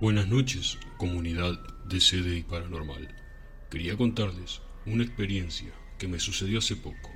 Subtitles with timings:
[0.00, 3.08] Buenas noches, comunidad de y Paranormal.
[3.68, 7.10] Quería contarles una experiencia que me sucedió hace poco.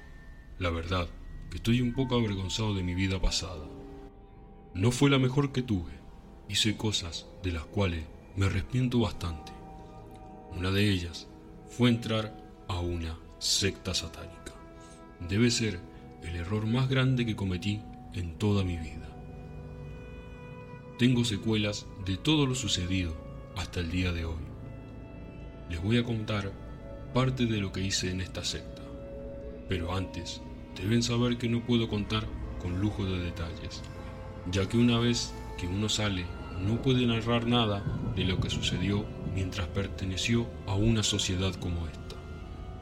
[0.59, 1.09] La verdad,
[1.51, 3.65] que estoy un poco avergonzado de mi vida pasada.
[4.75, 5.93] No fue la mejor que tuve.
[6.47, 8.05] Hice cosas de las cuales
[8.37, 9.53] me arrepiento bastante.
[10.55, 11.27] Una de ellas
[11.71, 12.37] fue entrar
[12.69, 14.53] a una secta satánica.
[15.27, 15.81] Debe ser
[16.23, 17.81] el error más grande que cometí
[18.13, 19.14] en toda mi vida.
[20.99, 23.17] Tengo secuelas de todo lo sucedido
[23.57, 24.45] hasta el día de hoy.
[25.69, 26.53] Les voy a contar
[27.13, 28.83] parte de lo que hice en esta secta,
[29.69, 30.41] pero antes
[30.81, 32.29] deben saber que no puedo contar
[32.63, 33.83] con lujo de detalles,
[34.53, 36.27] ya que una vez que uno sale
[36.65, 37.83] no puede narrar nada
[38.15, 42.15] de lo que sucedió mientras perteneció a una sociedad como esta,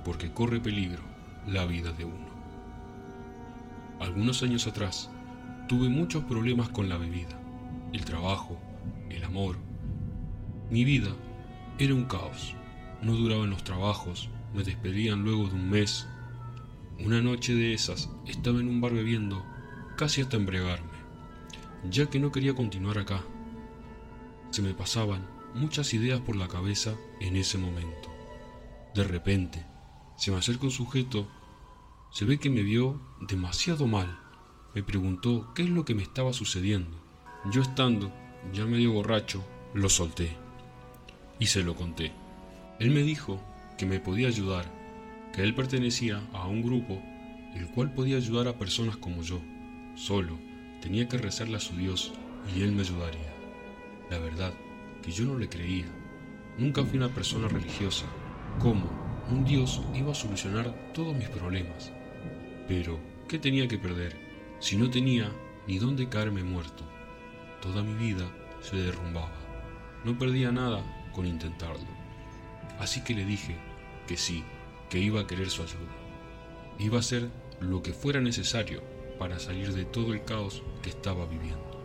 [0.05, 1.03] porque corre peligro
[1.47, 2.29] la vida de uno.
[4.01, 5.11] Algunos años atrás
[5.67, 7.42] tuve muchos problemas con la bebida
[7.93, 8.59] el trabajo,
[9.11, 9.57] el amor.
[10.71, 11.15] Mi vida
[11.79, 12.55] era un caos.
[13.03, 16.07] No duraban los trabajos, me despedían luego de un mes.
[16.99, 19.45] Una noche de esas estaba en un bar bebiendo,
[19.97, 20.99] casi hasta embriagarme,
[21.91, 23.23] ya que no quería continuar acá.
[24.51, 28.09] Se me pasaban muchas ideas por la cabeza en ese momento.
[28.95, 29.67] De repente,
[30.17, 31.29] se me acerca un sujeto,
[32.13, 34.19] se ve que me vio demasiado mal.
[34.75, 37.02] Me preguntó qué es lo que me estaba sucediendo.
[37.51, 38.13] Yo estando
[38.53, 39.43] ya medio borracho,
[39.75, 40.31] lo solté
[41.41, 42.13] y se lo conté.
[42.79, 43.41] Él me dijo
[43.77, 44.65] que me podía ayudar,
[45.33, 47.03] que él pertenecía a un grupo
[47.57, 49.41] el cual podía ayudar a personas como yo.
[49.97, 50.39] Solo
[50.81, 52.13] tenía que rezarle a su Dios
[52.55, 53.35] y él me ayudaría.
[54.09, 54.55] La verdad
[55.03, 55.87] que yo no le creía.
[56.59, 58.07] Nunca fui una persona religiosa.
[58.61, 58.89] ¿Cómo?
[59.31, 61.93] Un Dios iba a solucionar todos mis problemas.
[62.69, 64.17] Pero, ¿qué tenía que perder
[64.61, 65.33] si no tenía
[65.67, 66.92] ni dónde caerme muerto?
[67.63, 68.29] Toda mi vida
[68.61, 69.31] se derrumbaba.
[70.05, 71.87] No perdía nada con intentarlo.
[72.81, 73.57] Así que le dije
[74.09, 74.43] que sí,
[74.91, 75.93] que iba a querer su ayuda.
[76.81, 77.31] Iba a hacer
[77.61, 78.83] lo que fuera necesario
[79.17, 81.81] para salir de todo el caos que estaba viviendo.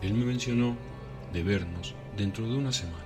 [0.00, 0.74] Él me mencionó
[1.34, 3.04] de vernos dentro de una semana,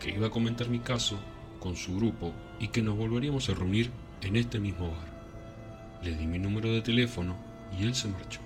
[0.00, 1.18] que iba a comentar mi caso
[1.58, 3.90] con su grupo y que nos volveríamos a reunir
[4.20, 5.08] en este mismo bar.
[6.02, 7.34] Le di mi número de teléfono
[7.78, 8.40] y él se marchó.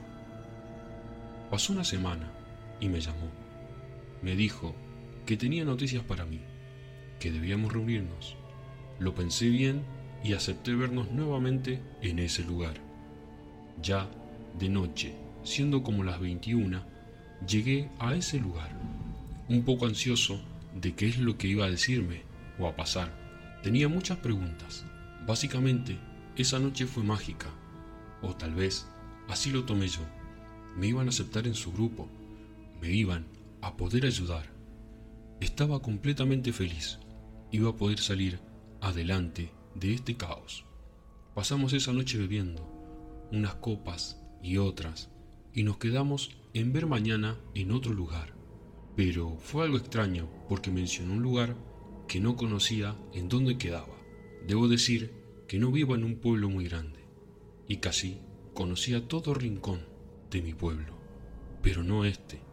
[1.51, 2.31] Pasó una semana
[2.83, 3.31] y me llamó.
[4.23, 4.75] Me dijo
[5.25, 6.41] que tenía noticias para mí,
[7.21, 8.37] que debíamos reunirnos.
[8.99, 9.83] Lo pensé bien
[10.25, 12.75] y acepté vernos nuevamente en ese lugar.
[13.81, 14.11] Ya
[14.59, 16.83] de noche, siendo como las 21,
[17.47, 18.71] llegué a ese lugar,
[19.49, 20.41] un poco ansioso
[20.75, 22.23] de qué es lo que iba a decirme
[22.59, 23.13] o a pasar.
[23.63, 24.85] Tenía muchas preguntas.
[25.25, 25.99] Básicamente,
[26.37, 27.47] esa noche fue mágica,
[28.23, 28.89] o tal vez
[29.29, 30.01] así lo tomé yo.
[30.77, 32.09] Me iban a aceptar en su grupo
[32.83, 33.29] me iban
[33.61, 34.53] a poder ayudar.
[35.41, 36.99] Estaba completamente feliz.
[37.53, 38.41] Iba a poder salir
[38.81, 40.65] adelante de este caos.
[41.33, 42.69] Pasamos esa noche bebiendo,
[43.31, 45.11] unas copas y otras,
[45.55, 48.35] y nos quedamos en ver mañana en otro lugar.
[48.97, 51.57] Pero fue algo extraño porque mencionó un lugar
[52.09, 53.97] que no conocía en dónde quedaba.
[54.49, 55.13] Debo decir
[55.47, 56.99] que no vivo en un pueblo muy grande,
[57.69, 58.19] y casi
[58.55, 59.83] conocía todo rincón
[60.33, 60.95] de mi pueblo,
[61.63, 62.52] pero no este.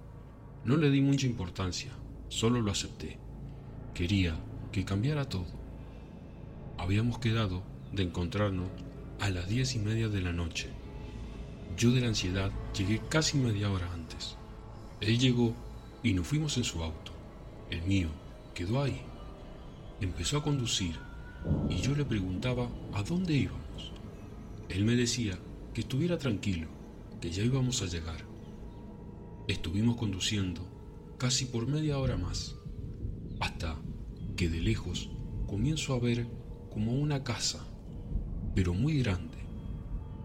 [0.66, 1.92] No le di mucha importancia,
[2.28, 3.18] solo lo acepté.
[3.94, 4.36] Quería
[4.72, 5.48] que cambiara todo.
[6.78, 8.70] Habíamos quedado de encontrarnos
[9.20, 10.70] a las diez y media de la noche.
[11.78, 14.36] Yo de la ansiedad llegué casi media hora antes.
[15.02, 15.56] Él llegó
[16.04, 17.12] y nos fuimos en su auto.
[17.70, 18.10] El mío
[18.54, 19.02] quedó ahí.
[20.02, 20.96] Empezó a conducir
[21.70, 23.94] y yo le preguntaba a dónde íbamos.
[24.68, 25.40] Él me decía
[25.74, 26.68] que estuviera tranquilo,
[27.22, 28.29] que ya íbamos a llegar.
[29.50, 30.62] Estuvimos conduciendo
[31.18, 32.56] casi por media hora más,
[33.40, 33.78] hasta
[34.38, 35.10] que de lejos
[35.48, 36.28] comienzo a ver
[36.72, 37.66] como una casa,
[38.54, 39.40] pero muy grande.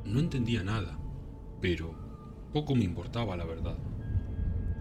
[0.04, 0.98] No entendía nada,
[1.62, 1.94] pero
[2.52, 3.78] poco me importaba la verdad.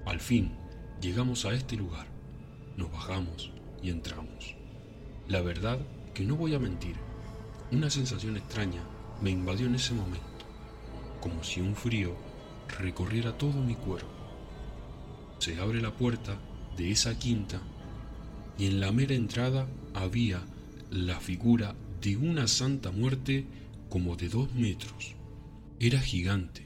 [0.05, 0.51] Al fin
[0.99, 2.07] llegamos a este lugar,
[2.75, 3.49] nos bajamos
[3.81, 4.57] y entramos.
[5.29, 5.79] La verdad
[6.13, 6.97] que no voy a mentir,
[7.71, 8.83] una sensación extraña
[9.21, 10.45] me invadió en ese momento,
[11.21, 12.13] como si un frío
[12.77, 14.12] recorriera todo mi cuerpo
[15.43, 16.39] se abre la puerta
[16.77, 17.59] de esa quinta
[18.57, 20.41] y en la mera entrada había
[20.89, 23.45] la figura de una santa muerte
[23.89, 25.15] como de dos metros.
[25.81, 26.65] Era gigante.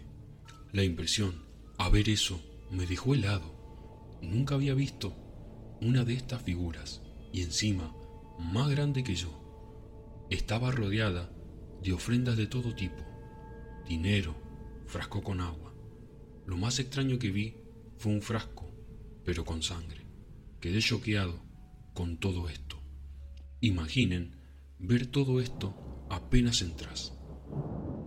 [0.74, 1.42] La impresión,
[1.80, 2.40] a ver eso,
[2.70, 3.52] me dejó helado.
[4.22, 5.16] Nunca había visto
[5.82, 7.02] una de estas figuras
[7.34, 7.96] y encima
[8.38, 10.28] más grande que yo.
[10.30, 11.32] Estaba rodeada
[11.82, 13.04] de ofrendas de todo tipo,
[13.90, 14.36] dinero,
[14.86, 15.74] frasco con agua.
[16.46, 17.56] Lo más extraño que vi
[17.98, 18.67] fue un frasco
[19.28, 20.06] pero con sangre.
[20.62, 21.44] quedé choqueado
[21.94, 22.82] con todo esto.
[23.60, 24.38] Imaginen
[24.80, 27.12] ver todo esto apenas entras.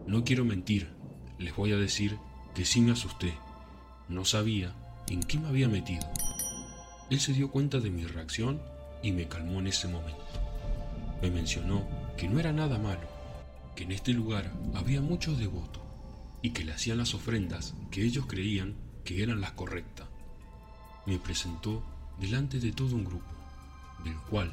[0.07, 0.89] No quiero mentir,
[1.39, 2.17] les voy a decir
[2.55, 3.35] que sí me asusté.
[4.09, 4.75] No sabía
[5.09, 6.11] en qué me había metido.
[7.11, 8.63] Él se dio cuenta de mi reacción
[9.03, 10.25] y me calmó en ese momento.
[11.21, 11.87] Me mencionó
[12.17, 13.07] que no era nada malo,
[13.77, 15.83] que en este lugar había muchos devotos
[16.41, 18.75] y que le hacían las ofrendas que ellos creían
[19.05, 20.10] que eran las correctas.
[21.07, 21.83] Me presentó
[22.19, 23.33] delante de todo un grupo,
[24.05, 24.53] del cual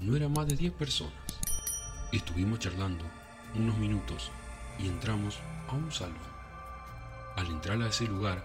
[0.00, 1.14] no era más de 10 personas.
[2.12, 3.04] Estuvimos charlando
[3.54, 4.30] unos minutos
[4.78, 5.38] y entramos
[5.68, 6.16] a un salón.
[7.36, 8.44] Al entrar a ese lugar,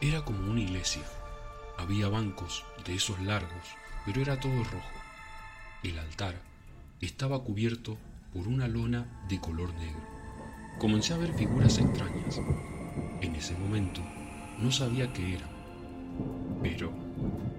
[0.00, 1.02] era como una iglesia.
[1.78, 3.64] Había bancos de esos largos,
[4.04, 4.98] pero era todo rojo.
[5.82, 6.34] El altar
[7.00, 7.96] estaba cubierto
[8.34, 10.02] por una lona de color negro.
[10.78, 12.40] Comencé a ver figuras extrañas.
[13.20, 14.02] En ese momento
[14.58, 15.57] no sabía qué eran,
[16.62, 16.92] pero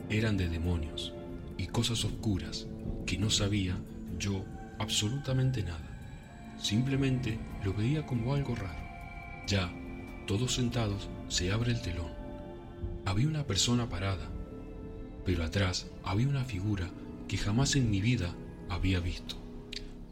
[0.10, 1.13] eran de demonios
[1.57, 2.68] y cosas oscuras
[3.06, 3.78] que no sabía
[4.18, 4.46] yo
[4.80, 5.86] absolutamente nada.
[6.60, 8.80] Simplemente lo veía como algo raro.
[9.48, 9.72] Ya,
[10.28, 12.12] todos sentados, se abre el telón.
[13.06, 14.30] Había una persona parada,
[15.25, 16.90] pero atrás había una figura
[17.28, 18.34] que jamás en mi vida
[18.69, 19.36] había visto.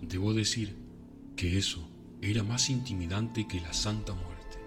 [0.02, 0.76] Debo decir
[1.36, 1.88] que eso
[2.22, 4.58] era más intimidante que la Santa Muerte.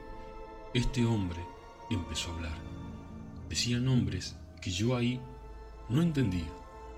[0.75, 1.41] Este hombre
[1.91, 2.70] empezó a hablar.
[3.51, 5.21] Decía nombres que yo ahí
[5.89, 6.49] no entendía,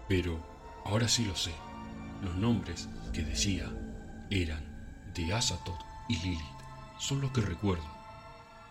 [0.07, 0.39] pero
[0.85, 1.53] ahora sí lo sé.
[2.23, 3.73] Los nombres que decía
[4.31, 4.63] eran
[5.15, 6.43] de Azatoth y Lilith.
[6.99, 7.87] Son los que recuerdo.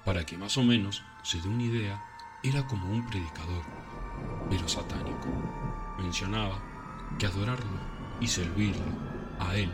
[0.05, 2.01] Para que más o menos se dé una idea,
[2.43, 3.63] era como un predicador,
[4.47, 5.27] pero satánico.
[5.97, 6.63] Mencionaba
[7.17, 7.79] que adorarlo
[8.19, 8.85] y servirlo
[9.39, 9.71] a él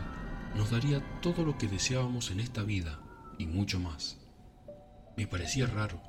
[0.54, 2.98] nos daría todo lo que deseábamos en esta vida
[3.36, 4.16] y mucho más.
[5.16, 6.00] Me parecía raro,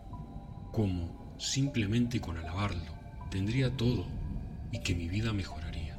[0.71, 2.93] como simplemente con alabarlo
[3.31, 4.05] tendría todo
[4.71, 5.97] y que mi vida mejoraría.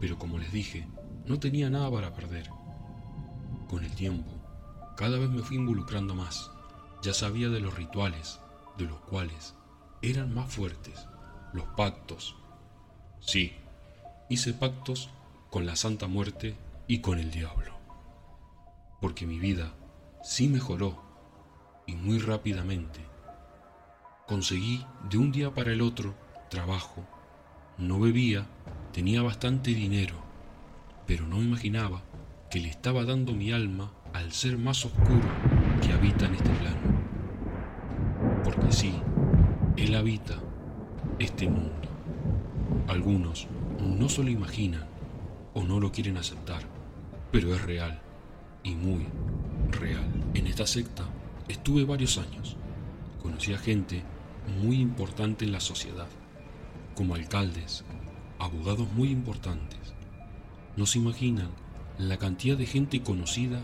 [0.00, 0.86] Pero como les dije,
[1.26, 2.48] no tenía nada para perder.
[3.68, 4.30] Con el tiempo,
[4.96, 6.50] cada vez me fui involucrando más.
[7.02, 8.40] Ya sabía de los rituales,
[8.78, 9.54] de los cuales
[10.00, 11.06] eran más fuertes,
[11.52, 12.36] los pactos.
[13.20, 13.52] Sí,
[14.28, 15.10] hice pactos
[15.50, 17.74] con la Santa Muerte y con el diablo.
[19.00, 19.74] Porque mi vida
[20.22, 21.02] sí mejoró
[21.86, 23.13] y muy rápidamente.
[24.26, 26.14] Conseguí de un día para el otro
[26.50, 27.04] trabajo,
[27.78, 28.46] no bebía,
[28.92, 30.24] tenía bastante dinero
[31.06, 32.02] pero no imaginaba
[32.50, 35.28] que le estaba dando mi alma al ser más oscuro
[35.82, 36.78] que habita en este plano.
[38.42, 38.94] Porque sí,
[39.76, 40.34] él habita
[41.18, 41.88] este mundo.
[42.88, 43.48] Algunos
[43.80, 44.86] no se lo imaginan
[45.52, 46.62] o no lo quieren aceptar,
[47.32, 48.00] pero es real
[48.62, 49.06] y muy
[49.70, 50.08] real.
[50.34, 51.04] En esta secta
[51.48, 52.56] estuve varios años.
[53.22, 54.02] Conocí a gente
[54.62, 56.08] muy importante en la sociedad,
[56.94, 57.84] como alcaldes,
[58.38, 59.94] abogados muy importantes,
[60.76, 61.50] no se imaginan
[61.98, 63.60] la cantidad de gente conocida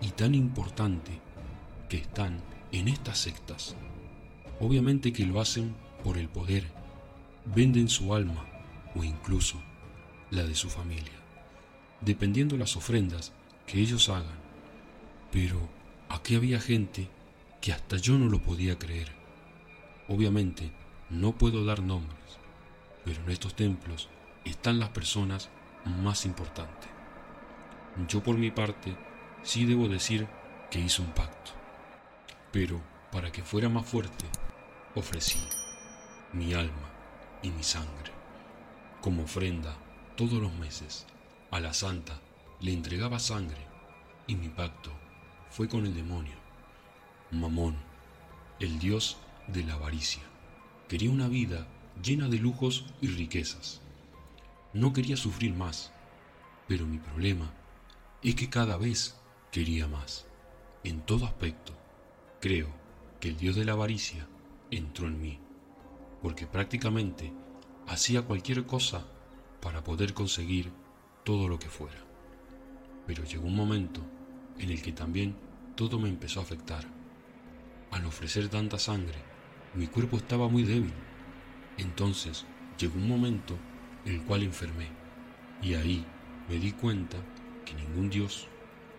[0.00, 1.20] y tan importante
[1.88, 2.40] que están
[2.72, 3.74] en estas sectas.
[4.60, 5.74] Obviamente que lo hacen
[6.04, 6.64] por el poder,
[7.44, 8.46] venden su alma
[8.94, 9.60] o incluso
[10.30, 11.12] la de su familia,
[12.00, 13.32] dependiendo las ofrendas
[13.66, 14.40] que ellos hagan.
[15.30, 15.68] Pero
[16.08, 17.08] aquí había gente
[17.60, 19.21] que hasta yo no lo podía creer.
[20.12, 20.70] Obviamente
[21.08, 22.38] no puedo dar nombres,
[23.02, 24.10] pero en estos templos
[24.44, 25.48] están las personas
[25.86, 26.86] más importante.
[28.08, 28.94] Yo por mi parte
[29.42, 30.28] sí debo decir
[30.70, 31.52] que hice un pacto,
[32.52, 32.78] pero
[33.10, 34.26] para que fuera más fuerte,
[34.94, 35.40] ofrecí
[36.34, 36.90] mi alma
[37.42, 38.12] y mi sangre.
[39.00, 39.74] Como ofrenda,
[40.14, 41.06] todos los meses,
[41.50, 42.20] a la santa
[42.60, 43.66] le entregaba sangre
[44.26, 44.90] y mi pacto
[45.48, 46.36] fue con el demonio,
[47.30, 47.76] Mamón,
[48.60, 49.16] el dios
[49.48, 50.22] de la avaricia.
[50.88, 51.66] Quería una vida
[52.02, 53.80] llena de lujos y riquezas.
[54.72, 55.92] No quería sufrir más,
[56.66, 57.52] pero mi problema
[58.22, 59.16] es que cada vez
[59.50, 60.26] quería más.
[60.84, 61.72] En todo aspecto,
[62.40, 62.68] creo
[63.20, 64.26] que el Dios de la avaricia
[64.70, 65.38] entró en mí,
[66.22, 67.32] porque prácticamente
[67.86, 69.06] hacía cualquier cosa
[69.60, 70.72] para poder conseguir
[71.24, 72.00] todo lo que fuera.
[73.06, 74.00] Pero llegó un momento
[74.58, 75.36] en el que también
[75.76, 76.84] todo me empezó a afectar.
[77.90, 79.31] Al ofrecer tanta sangre,
[79.74, 80.92] mi cuerpo estaba muy débil.
[81.78, 82.44] Entonces
[82.78, 83.56] llegó un momento
[84.04, 84.88] el cual enfermé,
[85.62, 86.04] y ahí
[86.48, 87.16] me di cuenta
[87.64, 88.48] que ningún dios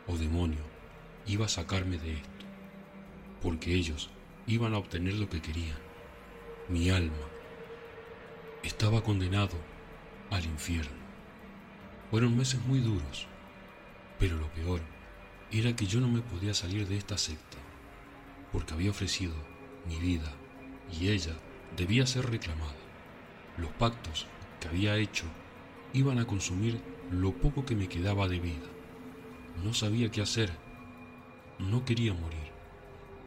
[0.07, 0.63] o demonio
[1.27, 2.45] iba a sacarme de esto,
[3.41, 4.09] porque ellos
[4.47, 5.77] iban a obtener lo que querían.
[6.69, 7.13] Mi alma
[8.63, 9.57] estaba condenado
[10.31, 11.03] al infierno.
[12.09, 13.27] Fueron meses muy duros,
[14.17, 14.81] pero lo peor
[15.51, 17.57] era que yo no me podía salir de esta secta,
[18.51, 19.33] porque había ofrecido
[19.87, 20.33] mi vida
[20.91, 21.33] y ella
[21.75, 22.75] debía ser reclamada.
[23.57, 24.27] Los pactos
[24.59, 25.25] que había hecho
[25.93, 28.67] iban a consumir lo poco que me quedaba de vida.
[29.63, 30.51] No sabía qué hacer.
[31.59, 32.51] No quería morir.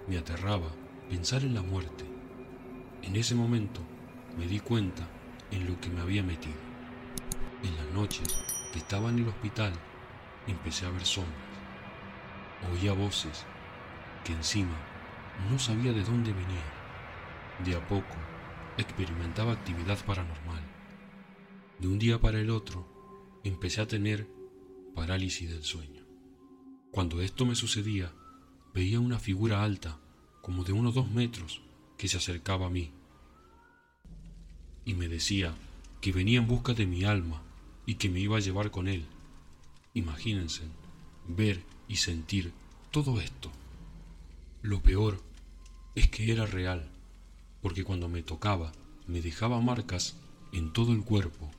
[0.08, 0.68] Me aterraba
[1.08, 2.04] pensar en la muerte.
[3.02, 3.80] En ese momento
[4.36, 5.06] me di cuenta
[5.50, 6.56] en lo que me había metido.
[7.62, 8.36] En las noches
[8.72, 9.72] que estaba en el hospital
[10.46, 11.36] empecé a ver sombras.
[12.72, 13.44] Oía voces
[14.24, 14.76] que encima
[15.50, 16.75] no sabía de dónde venían.
[17.64, 18.14] De a poco
[18.76, 20.62] experimentaba actividad paranormal.
[21.78, 22.86] De un día para el otro
[23.44, 24.28] empecé a tener
[24.94, 26.04] parálisis del sueño.
[26.90, 28.12] Cuando esto me sucedía,
[28.74, 29.98] veía una figura alta,
[30.42, 31.62] como de unos dos metros,
[31.96, 32.90] que se acercaba a mí.
[34.84, 35.54] Y me decía
[36.00, 37.42] que venía en busca de mi alma
[37.86, 39.06] y que me iba a llevar con él.
[39.94, 40.62] Imagínense,
[41.26, 42.52] ver y sentir
[42.90, 43.50] todo esto.
[44.62, 45.22] Lo peor
[45.94, 46.90] es que era real,
[47.62, 48.72] porque cuando me tocaba
[49.06, 50.16] me dejaba marcas
[50.52, 51.50] en todo el cuerpo,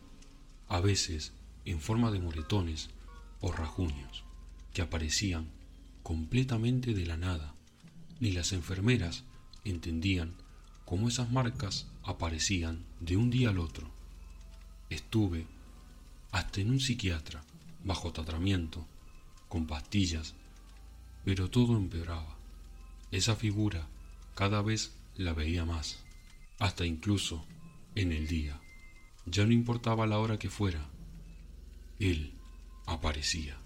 [0.68, 1.34] a veces
[1.66, 2.90] en forma de moretones
[3.42, 4.24] o rajuños,
[4.74, 5.50] que aparecían
[6.04, 7.54] completamente de la nada.
[8.20, 9.24] Ni las enfermeras
[9.66, 10.34] entendían
[10.86, 13.90] cómo esas marcas aparecían de un día al otro.
[14.90, 15.46] Estuve
[16.32, 17.44] hasta en un psiquiatra,
[17.84, 18.86] bajo tratamiento,
[19.50, 20.34] con pastillas,
[21.26, 22.38] pero todo empeoraba.
[23.12, 23.88] Esa figura
[24.36, 26.04] cada vez la veía más,
[26.60, 27.46] hasta incluso
[27.96, 28.60] en el día.
[29.26, 30.88] Ya no importaba la hora que fuera,
[32.00, 32.34] él
[32.86, 33.58] aparecía.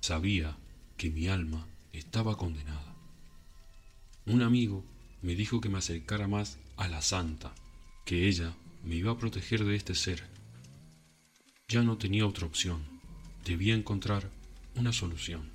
[0.00, 0.56] Sabía
[0.96, 2.94] que mi alma estaba condenada.
[4.26, 4.84] Un amigo
[5.22, 7.54] me dijo que me acercara más a la santa,
[8.04, 10.22] que ella me iba a proteger de este ser.
[11.68, 12.82] Ya no tenía otra opción,
[13.44, 14.30] debía encontrar
[14.76, 15.50] una solución.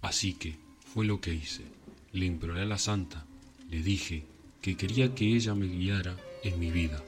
[0.00, 0.58] Así que
[0.92, 1.64] fue lo que hice.
[2.12, 3.26] Le imploré a la santa,
[3.74, 4.24] le dije
[4.62, 7.02] que quería que ella me guiara en mi vida.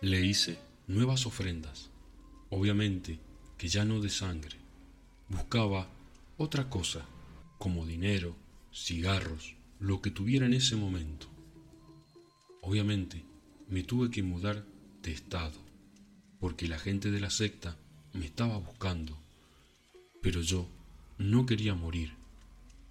[0.00, 0.58] Le hice
[0.88, 1.90] nuevas ofrendas,
[2.50, 3.20] obviamente
[3.56, 4.56] que ya no de sangre.
[5.28, 5.86] Buscaba
[6.36, 7.06] otra cosa,
[7.56, 8.34] como dinero,
[8.74, 11.28] cigarros, lo que tuviera en ese momento.
[12.62, 13.22] Obviamente
[13.68, 14.64] me tuve que mudar
[15.02, 15.60] de estado,
[16.40, 17.76] porque la gente de la secta
[18.12, 19.16] me estaba buscando,
[20.20, 20.66] pero yo
[21.16, 22.10] no quería morir.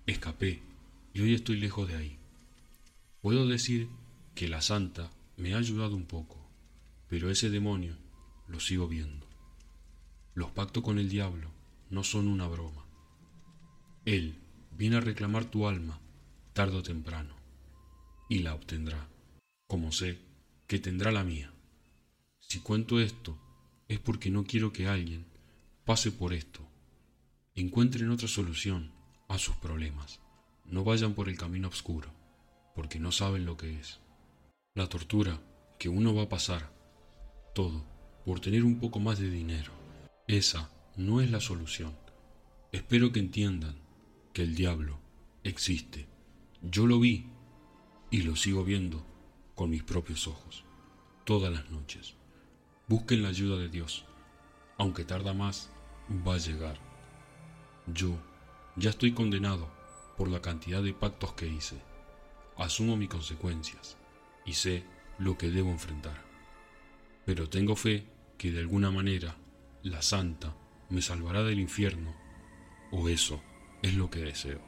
[0.05, 0.62] Escapé
[1.13, 2.16] y hoy estoy lejos de ahí.
[3.27, 3.89] Puedo decir
[4.36, 6.50] que la santa me ha ayudado un poco,
[7.10, 7.98] pero ese demonio
[8.48, 9.27] lo sigo viendo.
[10.34, 11.51] Los pactos con el diablo
[11.89, 12.86] no son una broma.
[14.05, 14.39] Él
[14.72, 16.00] viene a reclamar tu alma
[16.53, 17.36] tarde o temprano,
[18.29, 19.10] y la obtendrá,
[19.67, 20.19] como sé
[20.65, 21.51] que tendrá la mía.
[22.39, 23.38] Si cuento esto
[23.89, 25.25] es porque no quiero que alguien
[25.84, 26.65] pase por esto.
[27.55, 28.93] Encuentren otra solución
[29.27, 30.22] a sus problemas.
[30.63, 32.10] No vayan por el camino oscuro,
[32.77, 34.00] porque no saben lo que es.
[34.75, 35.41] La tortura
[35.79, 36.72] que uno va a pasar,
[37.55, 37.84] todo,
[38.24, 39.72] por tener un poco más de dinero.
[40.27, 41.98] Esa no es la solución.
[42.72, 43.74] Espero que entiendan
[44.31, 45.00] que el diablo
[45.43, 46.05] existe.
[46.62, 47.25] Yo lo vi
[48.12, 49.03] y lo sigo viendo
[49.55, 50.63] con mis propios ojos,
[51.24, 52.13] todas las noches.
[52.88, 54.05] Busquen la ayuda de Dios.
[54.77, 55.72] Aunque tarda más,
[56.27, 56.77] va a llegar.
[57.88, 58.19] Yo
[58.75, 59.67] ya estoy condenado
[60.15, 61.87] por la cantidad de pactos que hice.
[62.57, 63.97] Asumo mis consecuencias
[64.45, 64.83] y sé
[65.19, 66.17] lo que debo enfrentar.
[67.25, 68.05] Pero tengo fe
[68.37, 69.35] que de alguna manera
[69.83, 70.55] la santa
[70.89, 72.13] me salvará del infierno,
[72.91, 73.41] o eso
[73.83, 74.59] es lo que deseo.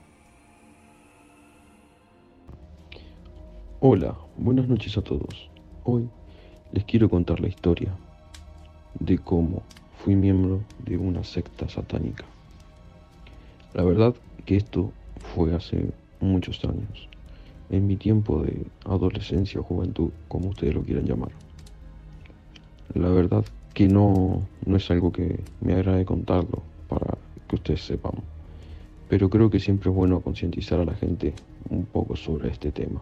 [3.80, 5.50] Hola, buenas noches a todos.
[5.84, 6.10] Hoy
[6.72, 7.98] les quiero contar la historia
[9.00, 9.64] de cómo
[10.04, 12.26] fui miembro de una secta satánica.
[13.74, 14.14] La verdad
[14.46, 14.94] que esto
[15.34, 17.09] fue hace muchos años,
[17.70, 21.32] en mi tiempo de adolescencia o juventud, como ustedes lo quieran llamar.
[22.94, 28.14] La verdad que no, no es algo que me agrade contarlo para que ustedes sepan.
[29.08, 31.34] Pero creo que siempre es bueno concientizar a la gente
[31.70, 33.02] un poco sobre este tema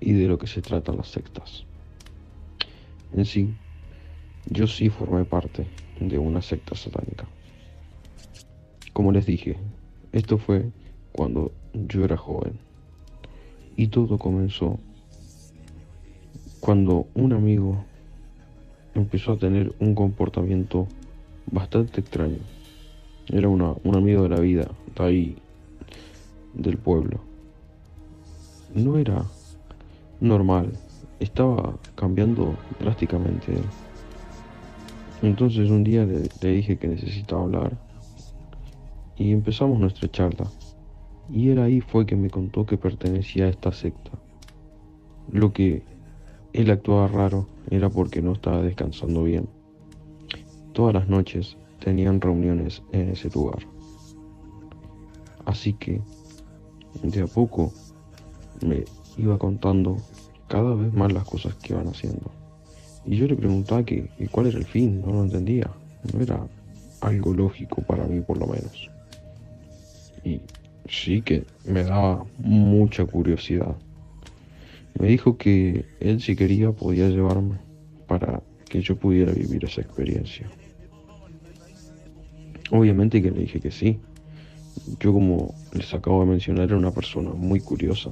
[0.00, 1.64] y de lo que se tratan las sectas.
[3.14, 3.54] En sí,
[4.46, 5.66] yo sí formé parte
[6.00, 7.26] de una secta satánica.
[8.92, 9.56] Como les dije,
[10.12, 10.70] esto fue
[11.12, 12.58] cuando yo era joven.
[13.76, 14.78] Y todo comenzó
[16.60, 17.84] cuando un amigo
[18.94, 20.86] empezó a tener un comportamiento
[21.50, 22.38] bastante extraño.
[23.28, 25.36] Era una, un amigo de la vida, de ahí,
[26.54, 27.20] del pueblo.
[28.74, 29.24] No era
[30.20, 30.72] normal,
[31.20, 33.52] estaba cambiando drásticamente.
[35.22, 37.78] Entonces un día le, le dije que necesitaba hablar
[39.16, 40.46] y empezamos nuestra charla.
[41.32, 44.10] Y él ahí fue que me contó que pertenecía a esta secta.
[45.30, 45.82] Lo que
[46.52, 49.48] él actuaba raro era porque no estaba descansando bien.
[50.74, 53.60] Todas las noches tenían reuniones en ese lugar.
[55.46, 56.02] Así que
[57.02, 57.72] de a poco
[58.64, 58.84] me
[59.16, 59.96] iba contando
[60.48, 62.30] cada vez más las cosas que iban haciendo.
[63.06, 65.70] Y yo le preguntaba que, cuál era el fin, no lo entendía.
[66.12, 66.46] No era
[67.00, 68.90] algo lógico para mí por lo menos.
[70.24, 70.40] Y
[70.88, 73.76] sí que me daba mucha curiosidad.
[74.98, 77.58] Me dijo que él si quería podía llevarme
[78.06, 80.48] para que yo pudiera vivir esa experiencia.
[82.70, 84.00] Obviamente que le dije que sí.
[84.98, 88.10] Yo como les acabo de mencionar era una persona muy curiosa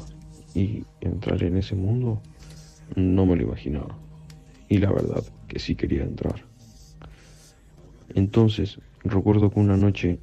[0.54, 2.20] y entrar en ese mundo
[2.96, 3.96] no me lo imaginaba.
[4.68, 6.44] Y la verdad que sí quería entrar.
[8.14, 10.18] Entonces recuerdo que una noche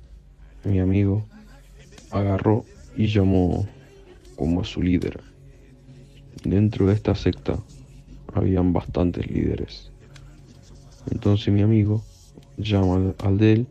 [0.63, 1.25] mi amigo
[2.11, 3.67] agarró y llamó
[4.35, 5.21] como a su líder.
[6.43, 7.57] Dentro de esta secta
[8.33, 9.91] habían bastantes líderes.
[11.11, 12.03] Entonces mi amigo
[12.57, 13.67] llama al de él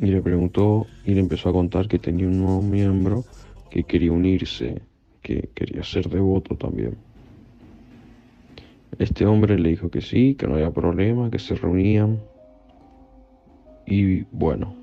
[0.00, 3.24] y le preguntó y le empezó a contar que tenía un nuevo miembro
[3.70, 4.82] que quería unirse,
[5.22, 6.96] que quería ser devoto también.
[8.98, 12.18] Este hombre le dijo que sí, que no había problema, que se reunían.
[13.86, 14.74] Y bueno,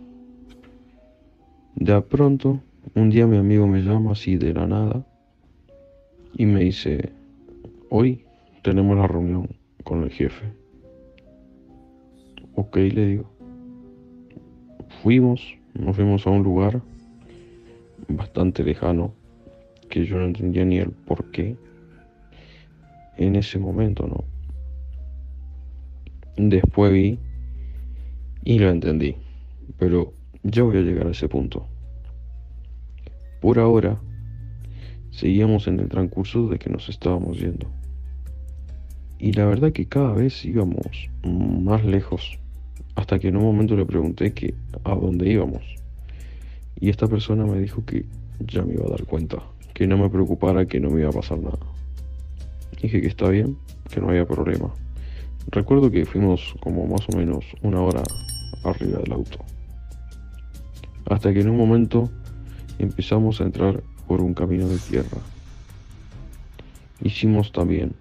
[1.77, 2.59] de pronto,
[2.93, 5.05] un día mi amigo me llama así de la nada
[6.35, 7.11] y me dice,
[7.89, 8.25] hoy
[8.61, 9.47] tenemos la reunión
[9.83, 10.45] con el jefe.
[12.55, 13.37] Ok, le digo
[15.01, 16.81] fuimos, nos fuimos a un lugar
[18.09, 19.13] bastante lejano
[19.89, 21.55] que yo no entendía ni el por qué
[23.17, 24.23] en ese momento, ¿no?
[26.35, 27.19] Después vi
[28.43, 29.15] y lo entendí,
[29.79, 31.67] pero ya voy a llegar a ese punto.
[33.41, 33.99] Por ahora,
[35.11, 37.67] seguíamos en el transcurso de que nos estábamos yendo.
[39.19, 42.39] Y la verdad que cada vez íbamos más lejos
[42.95, 45.63] hasta que en un momento le pregunté que a dónde íbamos.
[46.79, 48.05] Y esta persona me dijo que
[48.39, 49.37] ya me iba a dar cuenta,
[49.73, 51.59] que no me preocupara, que no me iba a pasar nada.
[52.81, 53.57] Dije que está bien,
[53.89, 54.73] que no había problema.
[55.49, 58.03] Recuerdo que fuimos como más o menos una hora
[58.63, 59.39] arriba del auto.
[61.09, 62.09] Hasta que en un momento
[62.79, 65.21] empezamos a entrar por un camino de tierra.
[67.01, 67.93] Hicimos también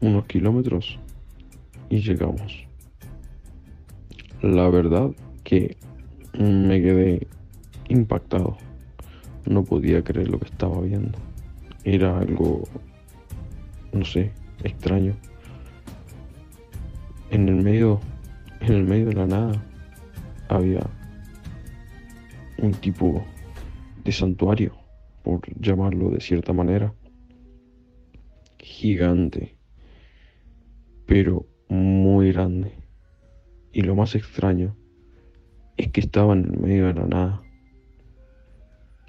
[0.00, 0.98] unos kilómetros
[1.88, 2.66] y llegamos.
[4.42, 5.10] La verdad
[5.44, 5.76] que
[6.38, 7.26] me quedé
[7.88, 8.56] impactado.
[9.46, 11.18] No podía creer lo que estaba viendo.
[11.84, 12.64] Era algo,
[13.92, 14.30] no sé,
[14.62, 15.14] extraño.
[17.30, 18.00] En el medio,
[18.60, 19.62] en el medio de la nada,
[20.48, 20.86] había
[22.58, 23.24] un tipo
[24.04, 24.74] de santuario,
[25.22, 26.94] por llamarlo de cierta manera,
[28.58, 29.56] gigante,
[31.06, 32.72] pero muy grande.
[33.72, 34.76] Y lo más extraño
[35.76, 37.42] es que estaba en el medio de la nada.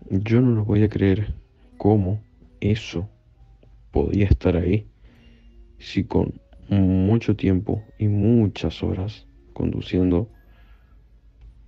[0.10, 1.34] Yo no lo voy a creer
[1.78, 2.22] cómo
[2.60, 3.10] eso
[3.92, 4.88] podía estar ahí
[5.80, 10.30] si con mucho tiempo y muchas horas conduciendo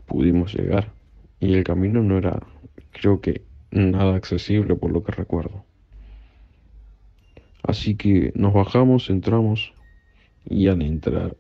[0.06, 0.94] pudimos llegar.
[1.40, 2.40] Y el camino no era,
[2.94, 5.66] creo que, nada accesible por lo que recuerdo.
[7.64, 9.74] Así que nos bajamos, entramos
[10.46, 11.36] y al entrar,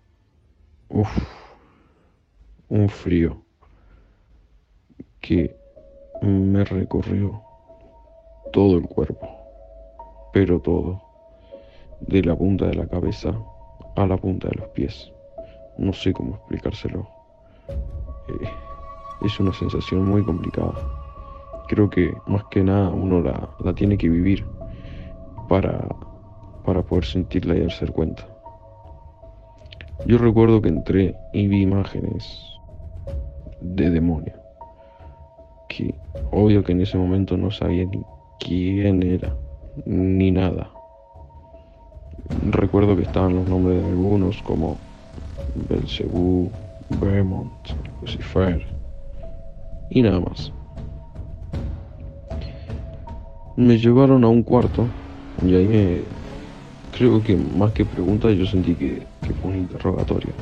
[0.89, 1.43] uff
[2.69, 3.43] un frío
[5.21, 5.55] que
[6.23, 7.41] me recorrió
[8.51, 9.29] todo el cuerpo,
[10.33, 11.01] pero todo,
[12.01, 13.31] de la punta de la cabeza
[13.95, 15.11] a la punta de los pies.
[15.77, 17.07] No sé cómo explicárselo.
[17.69, 18.49] Eh,
[19.23, 21.02] es una sensación muy complicada.
[21.73, 24.45] Creo que más que nada uno la, la tiene que vivir
[25.49, 25.87] para,
[26.63, 28.27] para poder sentirla y darse cuenta.
[30.05, 32.29] Yo recuerdo que entré y vi imágenes
[33.59, 34.33] de demonio.
[35.67, 35.95] Que
[36.29, 38.03] obvio que en ese momento no sabía ni
[38.39, 39.35] quién era,
[39.87, 40.69] ni nada.
[42.51, 44.77] Recuerdo que estaban los nombres de algunos como
[45.69, 46.51] Belcebú,
[47.01, 47.51] Vermont,
[47.99, 48.63] Lucifer
[49.89, 50.53] y nada más.
[53.55, 54.95] Me llevaron a un cuarto
[55.41, 56.07] y ahí me,
[56.91, 60.39] creo que más que preguntas yo sentí que, que fue un interrogatorio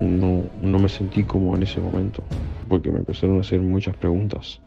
[0.00, 2.32] no, no me sentí como en ese momento,
[2.68, 4.62] porque me empezaron a hacer muchas preguntas.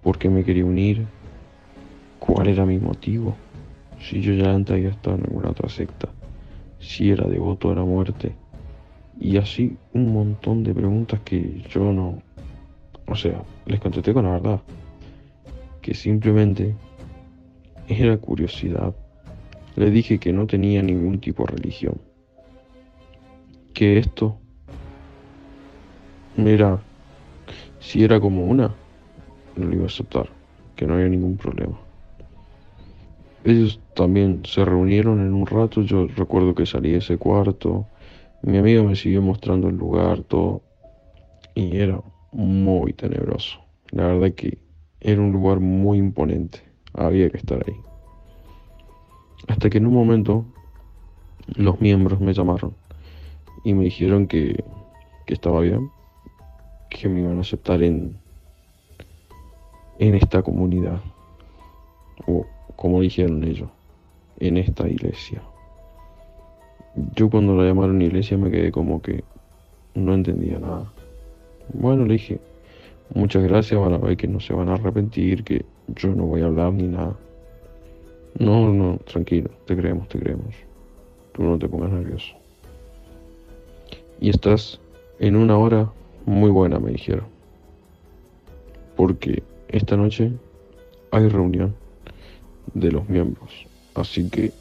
[0.00, 1.12] ¿Por qué me quería unir?
[2.18, 3.44] ¿Cuál era mi motivo?
[3.96, 6.16] Si yo ya antes había estado en alguna otra secta,
[6.78, 8.40] si era devoto a la muerte,
[9.14, 12.24] y así un montón de preguntas que yo no,
[13.06, 14.64] o sea, les contesté con la verdad,
[15.88, 16.74] que simplemente
[17.88, 18.94] era curiosidad
[19.74, 21.98] le dije que no tenía ningún tipo de religión.
[23.72, 24.36] Que esto
[26.36, 26.78] era,
[27.80, 28.74] si era como una,
[29.56, 30.28] lo iba a aceptar,
[30.76, 31.78] que no había ningún problema.
[33.44, 37.86] Ellos también se reunieron en un rato, yo recuerdo que salí de ese cuarto,
[38.42, 40.60] mi amiga me siguió mostrando el lugar, todo,
[41.54, 41.98] y era
[42.32, 43.58] muy tenebroso.
[43.90, 44.67] La verdad que
[45.00, 46.60] era un lugar muy imponente,
[46.92, 47.76] había que estar ahí.
[49.46, 50.44] Hasta que en un momento
[51.56, 52.74] los miembros me llamaron
[53.64, 54.64] y me dijeron que,
[55.26, 55.90] que estaba bien,
[56.90, 58.16] que me iban a aceptar en,
[59.98, 61.00] en esta comunidad,
[62.26, 63.68] o como dijeron ellos,
[64.38, 65.42] en esta iglesia.
[67.14, 69.22] Yo cuando la llamaron iglesia me quedé como que
[69.94, 70.92] no entendía nada.
[71.72, 72.40] Bueno, le dije,
[73.14, 76.42] muchas gracias, van a ver que no se van a arrepentir, que yo no voy
[76.42, 77.16] a hablar ni nada.
[78.38, 80.54] No, no, tranquilo, te creemos, te creemos.
[81.32, 82.34] Tú no te pongas nervioso.
[84.20, 84.80] Y estás
[85.18, 85.90] en una hora
[86.26, 87.26] muy buena, me dijeron.
[88.96, 90.32] Porque esta noche
[91.10, 91.74] hay reunión
[92.74, 93.66] de los miembros.
[93.94, 94.52] Así que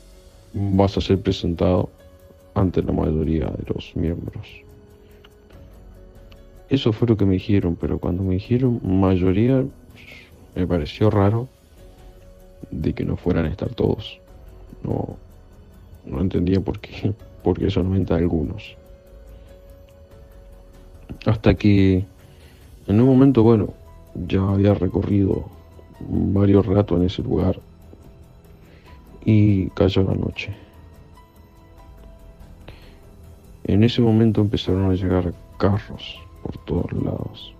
[0.53, 1.89] vas a ser presentado
[2.53, 4.66] ante la mayoría de los miembros.
[6.69, 9.63] Eso fue lo que me dijeron, pero cuando me dijeron mayoría,
[10.53, 11.47] me pareció raro
[12.71, 14.19] de que no fueran a estar todos.
[14.83, 15.15] No,
[16.05, 18.75] no entendía por qué, porque solamente algunos.
[21.25, 22.05] Hasta que
[22.87, 23.73] en un momento, bueno,
[24.27, 25.45] ya había recorrido
[26.01, 27.59] varios ratos en ese lugar
[29.23, 30.53] y cayó la noche.
[33.63, 37.53] En ese momento empezaron a llegar carros por todos lados,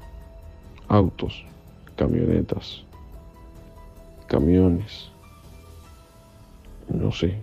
[0.88, 1.46] autos,
[1.98, 2.86] camionetas,
[4.28, 5.12] camiones,
[6.88, 7.38] no sé.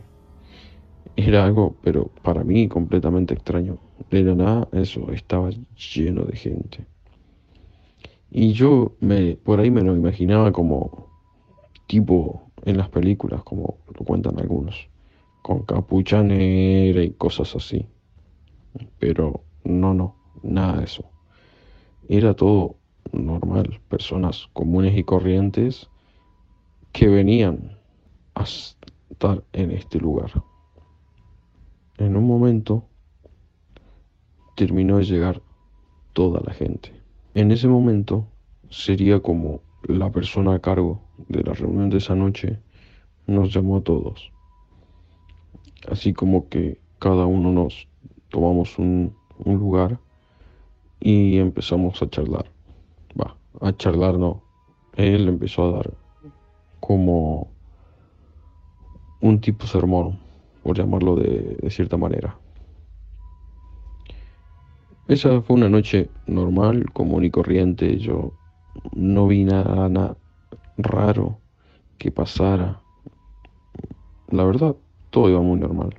[1.16, 3.76] Era algo, pero para mí completamente extraño.
[4.10, 5.50] De la nada, eso estaba
[5.94, 6.86] lleno de gente.
[8.30, 11.08] Y yo me, por ahí me lo imaginaba como
[11.86, 14.88] tipo en las películas, como lo cuentan algunos,
[15.42, 17.86] con capucha negra y cosas así.
[18.98, 21.13] Pero no, no, nada de eso.
[22.08, 22.76] Era todo
[23.12, 25.88] normal, personas comunes y corrientes
[26.92, 27.78] que venían
[28.34, 30.30] a estar en este lugar.
[31.98, 32.84] En un momento
[34.56, 35.42] terminó de llegar
[36.12, 36.92] toda la gente.
[37.34, 38.26] En ese momento
[38.70, 42.60] sería como la persona a cargo de la reunión de esa noche
[43.26, 44.30] nos llamó a todos.
[45.88, 47.88] Así como que cada uno nos
[48.28, 49.98] tomamos un, un lugar
[51.04, 52.46] y empezamos a charlar.
[53.20, 54.42] Va, a charlar no.
[54.96, 55.94] Él empezó a dar
[56.80, 57.50] como
[59.20, 60.18] un tipo sermón,
[60.62, 62.38] por llamarlo de, cierta manera.
[65.06, 67.98] Esa fue una noche normal, común y corriente.
[67.98, 68.32] Yo
[68.94, 70.16] no vi nada
[70.78, 71.38] raro
[71.98, 72.80] que pasara.
[74.28, 74.74] La verdad,
[75.10, 75.94] todo iba muy normal.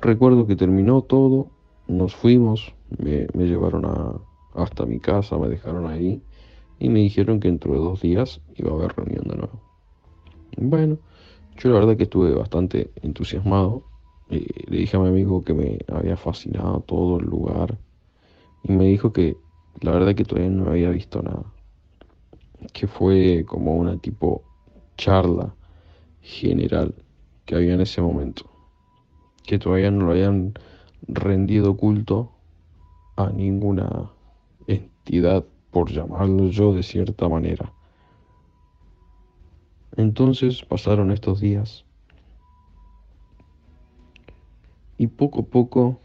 [0.00, 1.50] Recuerdo que terminó todo,
[1.86, 4.14] nos fuimos, me, me llevaron a,
[4.54, 6.22] hasta mi casa, me dejaron ahí
[6.78, 9.60] y me dijeron que dentro de dos días iba a haber reunión de nuevo.
[10.56, 10.98] Bueno,
[11.58, 13.84] yo la verdad que estuve bastante entusiasmado.
[14.30, 17.78] Eh, le dije a mi amigo que me había fascinado todo el lugar
[18.62, 19.36] y me dijo que
[19.80, 21.44] la verdad que todavía no había visto nada.
[22.72, 24.42] Que fue como una tipo
[24.96, 25.54] charla
[26.22, 26.94] general
[27.44, 28.44] que había en ese momento.
[29.44, 30.54] Que todavía no lo habían
[31.08, 32.32] rendido culto
[33.16, 34.10] a ninguna
[34.66, 37.72] entidad, por llamarlo yo de cierta manera.
[39.96, 41.84] Entonces pasaron estos días
[44.98, 46.00] y poco a poco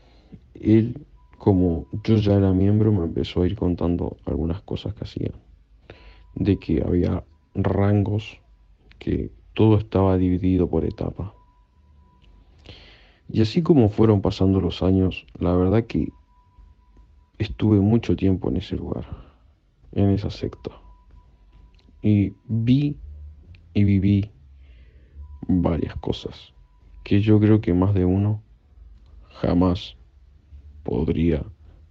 [0.56, 1.06] él
[1.40, 5.34] como yo ya era miembro, me empezó a ir contando algunas cosas que hacían.
[6.36, 7.24] De que había
[7.56, 8.40] rangos,
[9.00, 11.34] que todo estaba dividido por etapa.
[13.32, 16.10] Y así como fueron pasando los años, la verdad que
[17.38, 19.06] estuve mucho tiempo en ese lugar,
[19.92, 20.72] en esa secta.
[22.02, 22.98] Y vi
[23.74, 24.32] y viví
[25.48, 26.54] varias cosas
[27.04, 28.42] que yo creo que más de uno
[29.42, 29.96] jamás
[30.84, 31.44] podría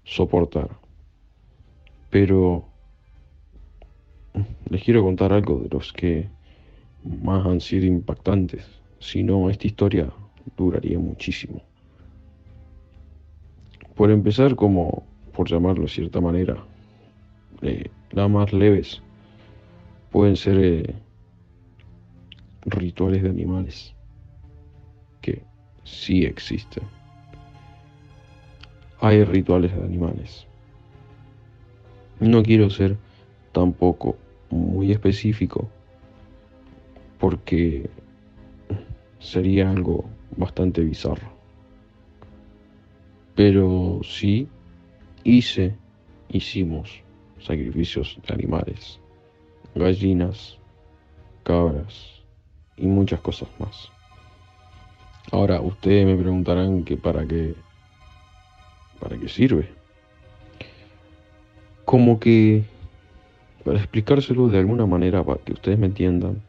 [0.05, 0.77] soportar.
[2.11, 2.67] Pero
[4.71, 6.29] les quiero contar algo de los que
[7.05, 8.67] más han sido impactantes.
[8.99, 10.13] Si no, esta historia
[10.57, 11.63] duraría muchísimo.
[13.95, 16.57] Por empezar, como por llamarlo de cierta manera,
[17.63, 19.03] eh, las más leves
[20.11, 20.95] pueden ser eh,
[22.63, 23.95] rituales de animales,
[25.21, 25.43] que
[25.85, 26.85] sí existen.
[29.01, 30.47] Hay rituales de animales.
[32.21, 32.97] No quiero ser
[33.53, 34.17] tampoco
[34.51, 35.69] muy específico
[37.19, 37.89] porque
[39.19, 41.29] sería algo bastante bizarro.
[43.35, 44.49] Pero sí
[45.25, 45.77] hice,
[46.29, 47.03] hicimos
[47.41, 49.01] sacrificios de animales,
[49.75, 50.59] gallinas,
[51.45, 52.23] cabras
[52.77, 53.91] y muchas cosas más.
[55.31, 57.55] Ahora, ustedes me preguntarán que para qué,
[58.99, 59.69] para qué sirve.
[61.85, 62.65] Como que,
[63.65, 66.43] para explicárselo de alguna manera, para que ustedes me entiendan,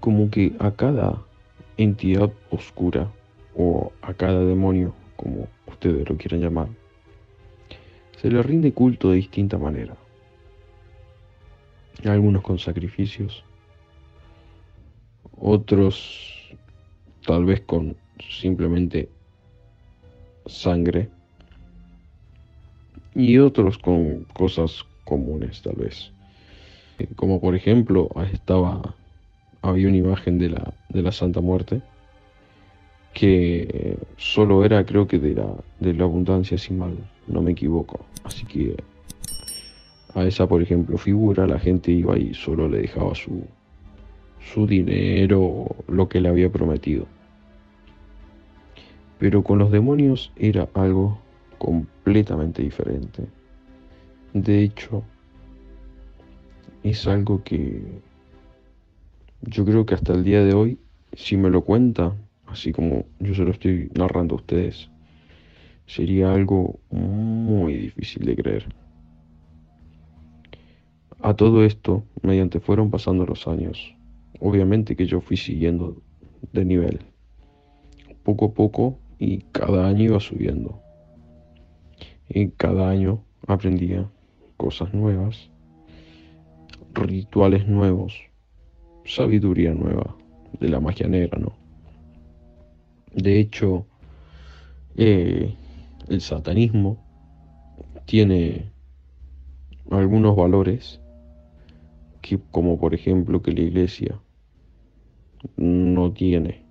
[0.00, 1.22] como que a cada
[1.82, 3.10] entidad oscura
[3.56, 6.68] o a cada demonio, como ustedes lo quieran llamar,
[8.20, 9.96] se le rinde culto de distinta manera.
[12.04, 13.44] Algunos con sacrificios,
[15.32, 16.56] otros
[17.26, 17.96] tal vez con
[18.28, 19.08] simplemente
[20.46, 21.08] sangre
[23.14, 26.12] y otros con cosas comunes tal vez.
[27.16, 28.94] Como por ejemplo estaba
[29.62, 31.82] había una imagen de la, de la Santa Muerte
[33.12, 36.96] que solo era creo que de la, de la abundancia sin mal
[37.26, 38.04] no me equivoco.
[38.24, 38.76] Así que
[40.14, 43.44] a esa por ejemplo figura la gente iba y solo le dejaba su
[44.52, 47.06] su dinero lo que le había prometido.
[49.18, 51.18] Pero con los demonios era algo
[51.58, 53.26] completamente diferente.
[54.32, 55.02] De hecho
[56.82, 57.82] es algo que
[59.42, 60.78] yo creo que hasta el día de hoy,
[61.14, 62.14] si me lo cuenta,
[62.46, 64.90] así como yo se lo estoy narrando a ustedes,
[65.86, 68.74] sería algo muy difícil de creer.
[71.20, 73.94] A todo esto, mediante fueron pasando los años,
[74.38, 76.00] obviamente que yo fui siguiendo
[76.52, 77.00] de nivel,
[78.22, 80.80] poco a poco y cada año iba subiendo.
[82.28, 84.08] Y cada año aprendía
[84.56, 85.50] cosas nuevas,
[86.94, 88.29] rituales nuevos,
[89.10, 90.16] sabiduría nueva
[90.60, 91.52] de la magia negra, ¿no?
[93.14, 93.86] De hecho,
[94.96, 95.52] eh,
[96.08, 96.96] el satanismo
[98.04, 98.70] tiene
[99.90, 101.00] algunos valores
[102.20, 104.20] que, como por ejemplo que la iglesia
[105.56, 106.62] no tiene.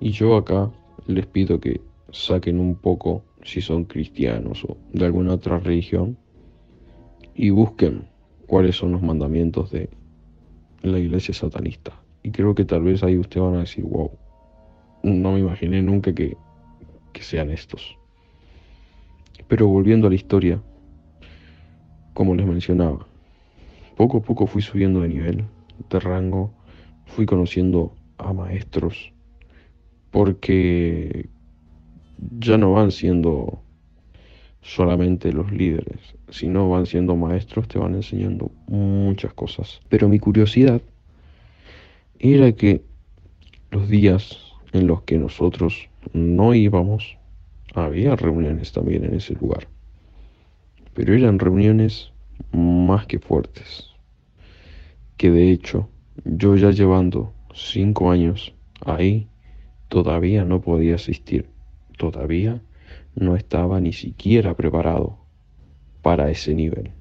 [0.00, 0.70] Y yo acá
[1.06, 1.80] les pido que
[2.12, 6.18] saquen un poco, si son cristianos o de alguna otra religión,
[7.34, 8.08] y busquen
[8.46, 9.88] cuáles son los mandamientos de
[10.82, 11.92] la iglesia satanista.
[12.22, 14.10] Y creo que tal vez ahí ustedes van a decir, wow,
[15.02, 16.36] no me imaginé nunca que,
[17.12, 17.96] que sean estos.
[19.48, 20.60] Pero volviendo a la historia,
[22.14, 23.06] como les mencionaba,
[23.96, 25.44] poco a poco fui subiendo de nivel,
[25.88, 26.52] de rango,
[27.06, 29.12] fui conociendo a maestros,
[30.10, 31.28] porque
[32.38, 33.62] ya no van siendo
[34.62, 39.80] solamente los líderes, sino van siendo maestros, te van enseñando muchas cosas.
[39.88, 40.82] Pero mi curiosidad
[42.18, 42.82] era que
[43.70, 44.38] los días
[44.72, 47.16] en los que nosotros no íbamos,
[47.74, 49.68] había reuniones también en ese lugar.
[50.94, 52.12] Pero eran reuniones
[52.52, 53.86] más que fuertes.
[55.16, 55.88] Que de hecho,
[56.24, 59.28] yo ya llevando cinco años ahí,
[59.88, 61.48] todavía no podía asistir.
[61.96, 62.60] Todavía
[63.14, 65.18] no estaba ni siquiera preparado
[66.02, 66.92] para ese nivel.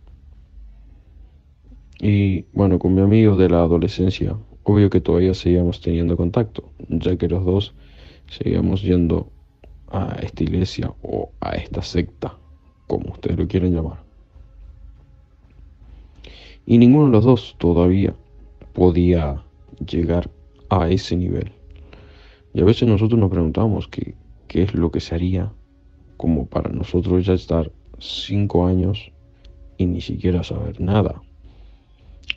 [2.01, 7.17] Y bueno, con mi amigo de la adolescencia, obvio que todavía seguíamos teniendo contacto, ya
[7.17, 7.75] que los dos
[8.27, 9.31] seguíamos yendo
[9.91, 12.37] a esta iglesia o a esta secta,
[12.87, 14.03] como ustedes lo quieren llamar.
[16.65, 18.13] Y ninguno de los dos todavía
[18.73, 19.43] podía
[19.85, 20.29] llegar
[20.69, 21.51] a ese nivel.
[22.53, 24.13] Y a veces nosotros nos preguntamos qué,
[24.47, 25.51] qué es lo que se haría
[26.19, 29.13] como para nosotros ya estar cinco años
[29.77, 31.21] y ni siquiera saber nada.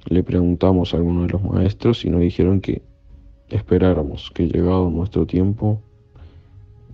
[0.06, 2.82] Le preguntamos a algunos de los maestros y nos dijeron que
[3.48, 5.80] esperáramos que llegado nuestro tiempo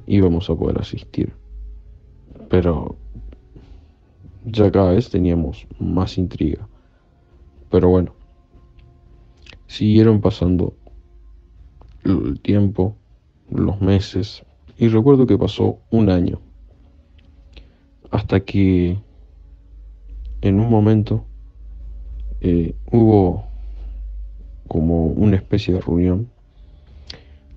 [0.07, 1.35] íbamos a poder asistir.
[2.49, 2.97] Pero
[4.47, 6.67] ya cada vez teníamos más intriga.
[7.71, 8.15] Pero bueno,
[9.67, 10.73] siguieron pasando
[12.05, 12.97] el tiempo,
[13.51, 14.43] los meses,
[14.79, 16.41] y recuerdo que pasó un año
[18.11, 18.99] hasta que
[20.41, 21.25] en un momento
[22.41, 23.45] eh, hubo
[24.69, 26.29] como una especie de reunión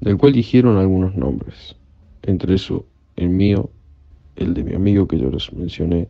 [0.01, 1.75] del cual dijeron algunos nombres,
[2.23, 2.85] entre eso
[3.15, 3.69] el mío,
[4.35, 6.09] el de mi amigo que yo les mencioné,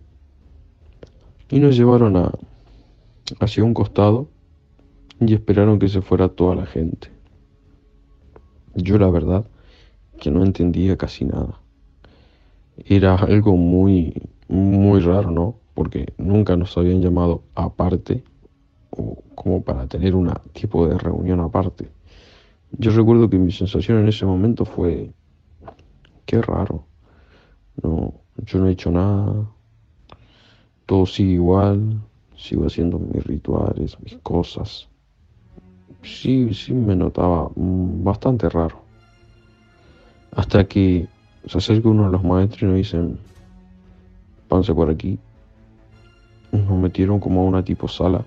[1.50, 2.32] y nos llevaron a,
[3.40, 4.30] hacia un costado
[5.20, 7.10] y esperaron que se fuera toda la gente,
[8.74, 9.46] Yo la verdad
[10.20, 11.61] que no entendía casi nada.
[12.86, 14.14] Era algo muy,
[14.48, 15.56] muy raro, ¿no?
[15.74, 18.24] Porque nunca nos habían llamado aparte
[18.92, 21.90] o como para tener un tipo de reunión aparte.
[22.78, 25.12] Yo recuerdo que mi sensación en ese momento fue,
[26.26, 26.86] qué raro,
[27.84, 29.46] no, yo no he hecho nada,
[30.86, 32.02] todo sigue igual,
[32.36, 34.88] sigo haciendo mis rituales, mis cosas.
[36.04, 38.82] Sí, sí me notaba mm, bastante raro.
[40.32, 41.08] Hasta que
[41.46, 43.20] se acerca uno de los maestros y nos dicen,
[44.48, 45.18] panse por aquí.
[46.52, 48.26] Nos metieron como a una tipo sala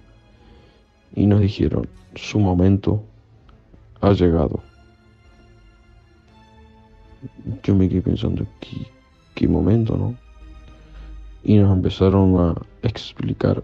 [1.14, 3.03] y nos dijeron, su momento
[4.00, 4.62] ha llegado.
[7.62, 8.87] Yo me quedé pensando, ¿qué,
[9.35, 10.14] qué momento, no?
[11.42, 13.62] Y nos empezaron a explicar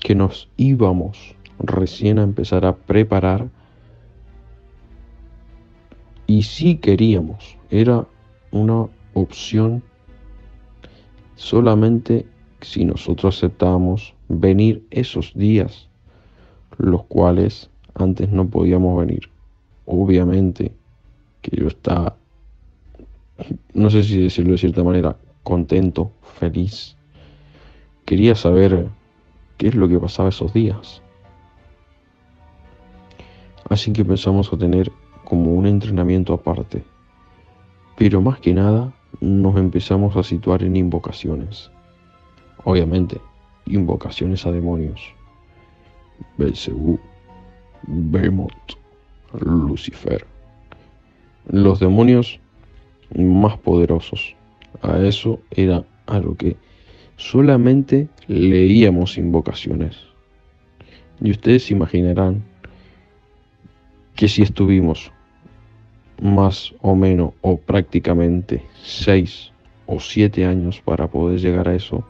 [0.00, 3.48] que nos íbamos recién a empezar a preparar
[6.26, 8.06] y si queríamos, era
[8.54, 9.82] una opción
[11.34, 12.24] solamente
[12.60, 15.88] si nosotros aceptábamos venir esos días
[16.78, 19.30] los cuales antes no podíamos venir.
[19.86, 20.72] Obviamente
[21.42, 22.16] que yo estaba,
[23.74, 26.96] no sé si decirlo de cierta manera, contento, feliz.
[28.04, 28.88] Quería saber
[29.58, 31.02] qué es lo que pasaba esos días.
[33.68, 34.90] Así que empezamos a tener
[35.24, 36.84] como un entrenamiento aparte.
[37.96, 41.70] Pero más que nada nos empezamos a situar en invocaciones.
[42.64, 43.20] Obviamente,
[43.66, 45.00] invocaciones a demonios.
[46.38, 46.98] Belzebú,
[47.86, 48.76] Behemoth,
[49.40, 50.26] Lucifer.
[51.48, 52.40] Los demonios
[53.16, 54.34] más poderosos.
[54.82, 56.56] A eso era a lo que
[57.16, 59.96] solamente leíamos invocaciones.
[61.20, 62.42] Y ustedes imaginarán
[64.16, 65.12] que si estuvimos
[66.24, 69.52] más o menos o prácticamente seis
[69.84, 72.02] o siete años para poder llegar a eso,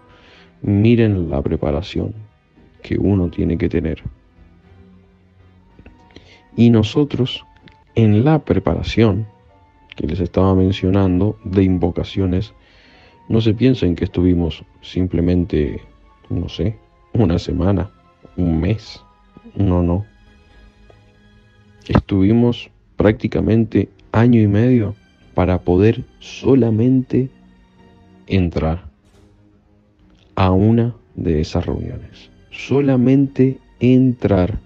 [0.63, 2.15] miren la preparación
[2.81, 4.05] que uno tiene que tener.
[6.57, 7.45] Y nosotros,
[7.97, 9.27] en la preparación
[9.97, 12.55] que les estaba mencionando de invocaciones,
[13.29, 15.81] no se piensen que estuvimos simplemente,
[16.29, 16.79] no sé,
[17.15, 17.91] una semana,
[18.37, 19.03] un mes.
[19.57, 20.07] No, no.
[21.89, 24.95] Estuvimos prácticamente año y medio
[25.35, 27.29] para poder solamente
[28.29, 28.85] entrar
[30.37, 34.59] a una de esas reuniones solamente entrar.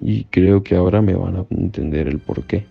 [0.00, 2.66] Y creo que ahora me van a entender el por qué.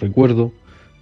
[0.00, 0.52] Recuerdo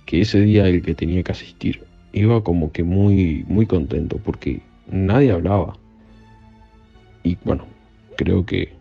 [0.06, 4.60] que ese día el que tenía que asistir iba como que muy muy contento porque
[4.90, 5.76] nadie hablaba.
[7.22, 7.64] Y bueno,
[8.16, 8.72] creo que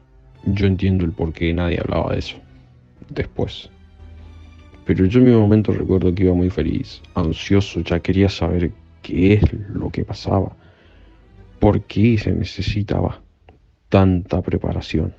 [0.45, 2.37] yo entiendo el por qué nadie hablaba de eso
[3.13, 3.69] después.
[4.85, 8.71] Pero yo en mi momento recuerdo que iba muy feliz, ansioso, ya quería saber
[9.01, 10.55] qué es lo que pasaba.
[11.59, 13.21] ¿Por qué se necesitaba
[13.89, 15.13] tanta preparación?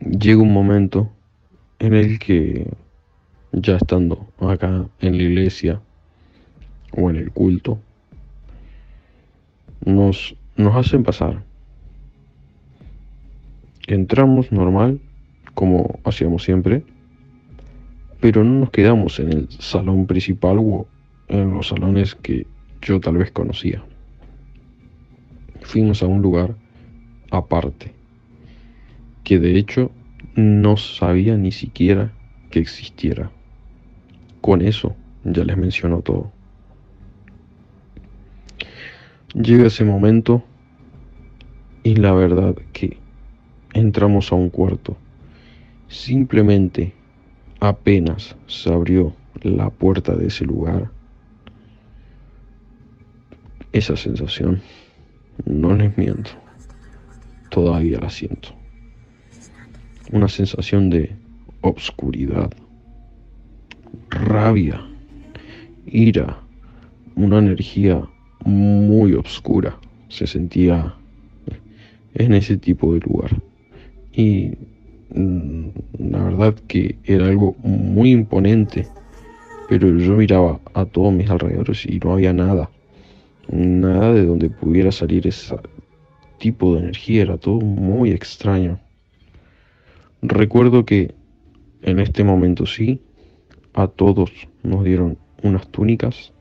[0.00, 1.10] Llega un momento
[1.78, 2.66] en el que
[3.52, 5.80] ya estando acá en la iglesia
[6.92, 7.78] o en el culto,
[9.84, 11.42] nos, nos hacen pasar.
[13.86, 15.00] Entramos normal,
[15.54, 16.82] como hacíamos siempre,
[18.20, 20.88] pero no nos quedamos en el salón principal o
[21.28, 22.46] en los salones que
[22.82, 23.84] yo tal vez conocía.
[25.60, 26.56] Fuimos a un lugar
[27.30, 27.92] aparte,
[29.22, 29.92] que de hecho
[30.34, 32.12] no sabía ni siquiera
[32.50, 33.30] que existiera.
[34.40, 36.32] Con eso ya les menciono todo.
[39.34, 40.42] Llega ese momento
[41.84, 42.96] y la verdad que
[43.76, 44.96] entramos a un cuarto.
[45.88, 46.94] Simplemente
[47.60, 50.90] apenas se abrió la puerta de ese lugar
[53.72, 54.62] esa sensación,
[55.44, 56.30] no les miento,
[57.50, 58.48] todavía la siento.
[60.12, 61.14] Una sensación de
[61.60, 62.50] obscuridad,
[64.08, 64.80] rabia,
[65.84, 66.40] ira,
[67.16, 68.02] una energía
[68.44, 70.94] muy oscura se sentía
[72.14, 73.42] en ese tipo de lugar.
[74.16, 74.52] Y
[75.14, 75.68] mm,
[76.10, 78.88] la verdad que era algo muy imponente,
[79.68, 82.70] pero yo miraba a todos mis alrededores y no había nada
[83.48, 85.56] nada de donde pudiera salir ese
[86.38, 88.78] tipo de energía, era todo muy extraño.
[90.22, 91.14] Recuerdo que
[91.82, 93.00] en este momento sí,
[93.74, 94.30] a todos
[94.62, 96.32] nos dieron unas túnicas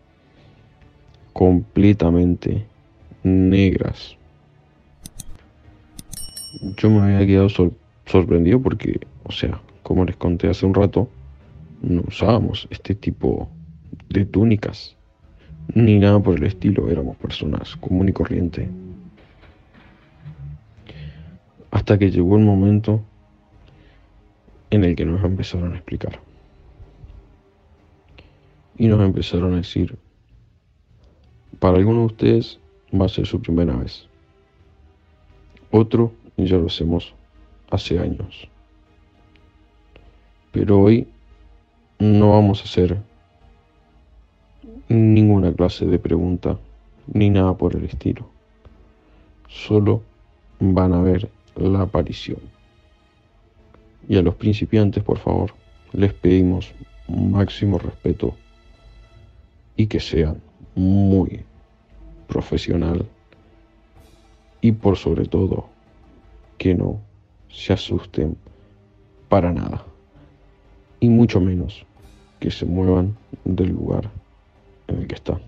[1.34, 2.66] completamente
[3.24, 4.18] negras.
[6.78, 7.50] Yo me había quedado
[8.06, 11.10] sorprendió porque, o sea, como les conté hace un rato,
[11.82, 13.50] no usábamos este tipo
[14.10, 14.96] de túnicas
[15.74, 18.70] ni nada por el estilo, éramos personas común y corriente.
[21.72, 23.02] Hasta que llegó el momento
[24.70, 26.20] en el que nos empezaron a explicar.
[28.78, 29.98] Y nos empezaron a decir,
[31.60, 32.60] para algunos de ustedes
[32.94, 34.08] va a ser su primera vez.
[35.72, 37.14] Otro ya lo hacemos
[37.70, 38.48] hace años.
[40.52, 41.08] Pero hoy
[42.00, 42.98] no vamos a hacer
[44.88, 46.58] ninguna clase de pregunta
[47.08, 48.28] ni nada por el estilo.
[49.48, 50.02] Solo
[50.60, 52.40] van a ver la aparición.
[54.08, 55.54] Y a los principiantes, por favor,
[55.94, 56.74] les pedimos
[57.08, 58.36] máximo respeto
[59.76, 60.42] y que sean
[60.76, 61.44] muy
[62.28, 63.06] profesional
[64.62, 65.70] y por sobre todo
[66.58, 67.00] que no
[67.50, 68.38] se asusten
[69.30, 69.84] para nada
[71.00, 71.86] y mucho menos
[72.40, 74.10] que se muevan del lugar
[74.88, 75.40] en el que están.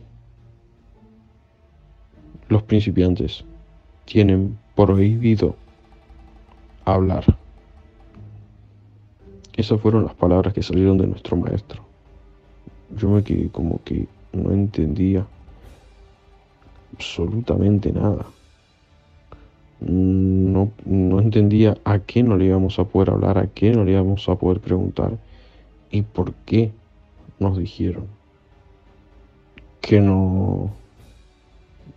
[2.49, 3.43] Los principiantes
[4.05, 5.55] tienen prohibido
[6.85, 7.25] hablar.
[9.55, 11.83] Esas fueron las palabras que salieron de nuestro maestro.
[12.95, 15.25] Yo me quedé como que no entendía
[16.93, 18.25] absolutamente nada.
[19.79, 24.27] No, entendía a qué no le íbamos a poder hablar, a qué no le íbamos
[24.27, 25.17] a poder preguntar
[25.91, 26.71] y por qué
[27.39, 28.07] nos dijeron
[29.81, 30.71] que no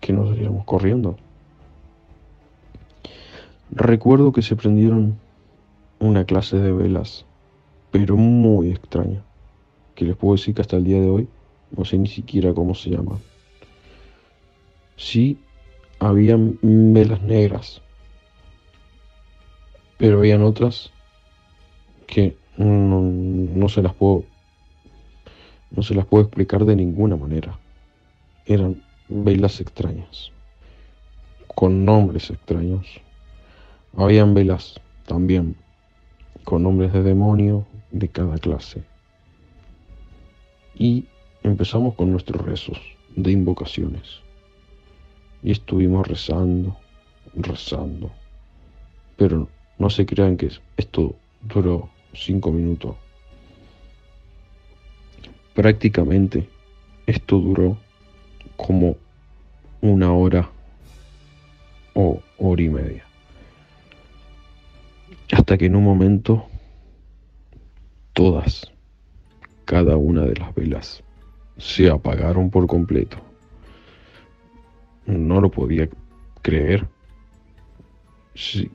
[0.00, 1.16] que nos saliéramos corriendo.
[3.70, 5.18] Recuerdo que se prendieron
[6.00, 7.24] una clase de velas,
[7.90, 9.22] pero muy extraña,
[9.94, 11.28] que les puedo decir que hasta el día de hoy
[11.76, 13.18] no sé ni siquiera cómo se llama.
[14.96, 15.38] Sí,
[16.00, 17.80] habían velas negras,
[19.98, 20.90] pero habían otras
[22.06, 24.24] que no, no se las puedo
[25.70, 27.56] no se las puedo explicar de ninguna manera
[28.46, 30.32] eran velas extrañas,
[31.46, 32.86] con nombres extraños.
[33.96, 35.54] Habían velas también
[36.44, 38.82] con nombres de demonio de cada clase.
[40.74, 41.06] Y
[41.44, 42.80] empezamos con nuestros rezos
[43.14, 44.20] de invocaciones.
[45.42, 46.76] Y estuvimos rezando,
[47.34, 48.10] rezando.
[49.16, 52.96] Pero no se crean que esto duró cinco minutos.
[55.54, 56.48] Prácticamente
[57.06, 57.76] esto duró
[58.56, 58.96] como
[59.80, 60.50] una hora
[61.94, 63.04] o hora y media.
[65.32, 66.46] Hasta que en un momento
[68.12, 68.70] todas,
[69.64, 71.02] cada una de las velas
[71.56, 73.29] se apagaron por completo.
[75.06, 75.88] No lo podía
[76.42, 76.86] creer.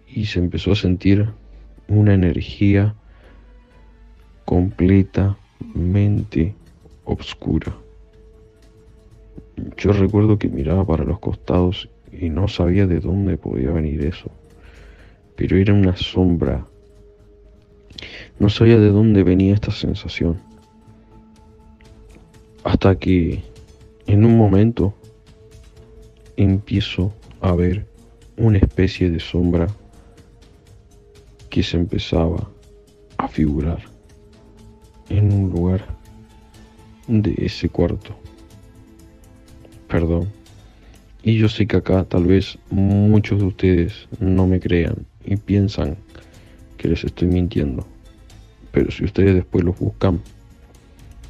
[0.08, 1.30] Y se empezó a sentir
[1.88, 2.96] una energía
[4.46, 6.56] completamente
[7.04, 7.76] oscura.
[9.78, 14.32] Yo recuerdo que miraba para los costados y no sabía de dónde podía venir eso,
[15.36, 16.66] pero era una sombra.
[18.40, 20.38] No sabía de dónde venía esta sensación.
[22.64, 23.44] Hasta que
[24.08, 24.94] en un momento
[26.38, 27.86] empiezo a ver
[28.38, 29.68] una especie de sombra
[31.50, 32.50] que se empezaba
[33.18, 33.84] a figurar
[35.10, 35.86] en un lugar
[37.08, 38.16] de ese cuarto
[39.96, 40.28] perdón.
[41.24, 45.96] Y yo sé que acá tal vez muchos de ustedes no me crean y piensan
[46.78, 47.88] que les estoy mintiendo.
[48.74, 50.20] Pero si ustedes después los buscan,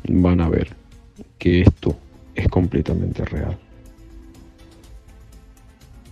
[0.10, 0.70] van a ver
[1.38, 1.96] que esto
[2.34, 3.58] es completamente real.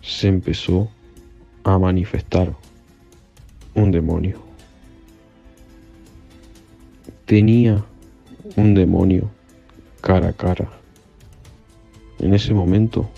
[0.04, 0.88] Se empezó
[1.64, 2.56] a manifestar
[3.74, 4.39] un demonio.
[7.26, 7.84] Tenía
[8.56, 9.32] un demonio
[10.01, 10.84] cara a cara
[12.24, 13.10] en ese momento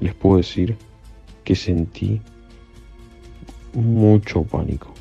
[0.00, 0.74] les puedo decir
[1.44, 2.22] que sentí
[3.74, 4.94] mucho pánico.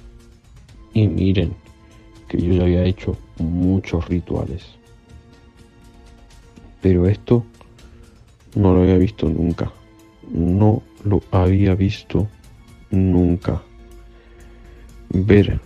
[0.94, 1.54] Y miren
[2.28, 4.66] que yo ya había hecho muchos rituales.
[6.82, 7.46] Pero esto
[8.56, 9.72] no lo había visto nunca.
[10.30, 12.28] No lo había visto
[12.91, 13.62] nunca.
[15.10, 15.60] Ver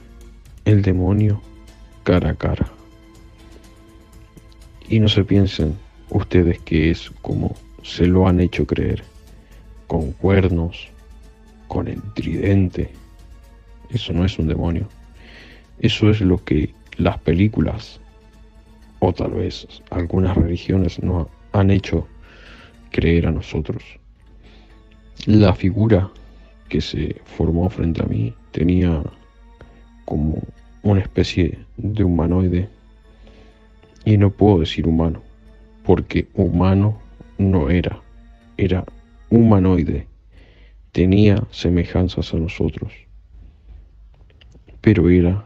[0.66, 1.42] el demonio
[2.04, 2.68] cara a cara.
[4.90, 5.78] Y no se piensen
[6.10, 9.04] ustedes que es como se lo han hecho creer,
[9.88, 10.90] con cuernos,
[11.68, 12.92] con el tridente.
[13.90, 14.88] Eso no es un demonio.
[15.80, 18.00] Eso es lo que las películas,
[19.00, 22.08] o tal vez algunas religiones, nos han hecho
[22.92, 23.84] creer a nosotros.
[25.26, 26.10] La figura
[26.70, 29.04] que se formó frente a mí tenía
[30.06, 30.42] como
[30.84, 32.70] una especie de humanoide.
[34.06, 35.22] Y no puedo decir humano,
[35.84, 36.98] porque humano
[37.38, 38.02] no era,
[38.56, 38.86] era
[39.30, 40.08] humanoide,
[40.94, 42.94] tenía semejanzas a nosotros,
[44.80, 45.44] pero era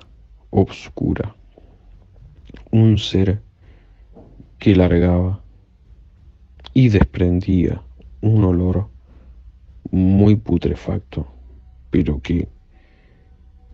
[0.52, 1.36] obscura,
[2.72, 3.42] un ser
[4.60, 5.42] que largaba
[6.74, 7.82] y desprendía
[8.22, 8.90] un olor
[9.90, 11.28] muy putrefacto,
[11.90, 12.48] pero que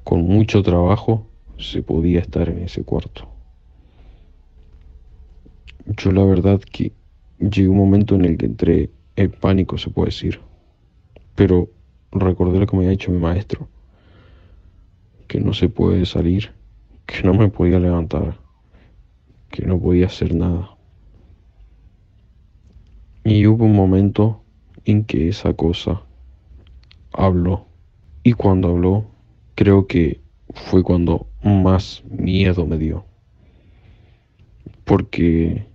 [0.04, 1.28] con mucho trabajo
[1.58, 3.28] se podía estar en ese cuarto.
[5.86, 6.94] Yo la verdad que
[7.40, 10.40] llegué un momento en el que entré en pánico, se puede decir,
[11.36, 11.70] pero
[12.12, 13.68] recordé lo que me había dicho mi maestro,
[15.28, 16.52] que no se puede salir,
[17.06, 18.40] que no me podía levantar,
[19.50, 20.78] que no podía hacer nada.
[23.24, 24.42] Y hubo un momento
[24.88, 26.02] en que esa cosa
[27.12, 27.68] habló.
[28.24, 29.06] Y cuando habló,
[29.56, 30.22] creo que
[30.54, 33.06] fue cuando más miedo me dio.
[34.86, 35.68] Porque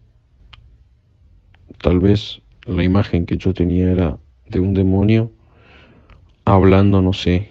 [1.82, 5.30] tal vez la imagen que yo tenía era de un demonio
[6.44, 7.48] hablando, no sé,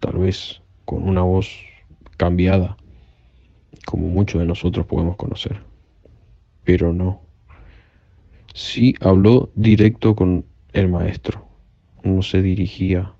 [0.00, 1.48] tal vez con una voz
[2.16, 2.76] cambiada,
[3.84, 5.60] como muchos de nosotros podemos conocer.
[6.64, 7.24] Pero no
[8.54, 10.44] Sí habló directo con
[10.74, 11.46] el maestro,
[12.02, 13.14] no se dirigía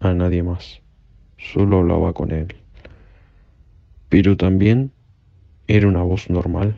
[0.00, 0.82] a nadie más,
[1.38, 2.48] solo hablaba con él.
[4.08, 4.90] Pero también
[5.68, 6.76] era una voz normal,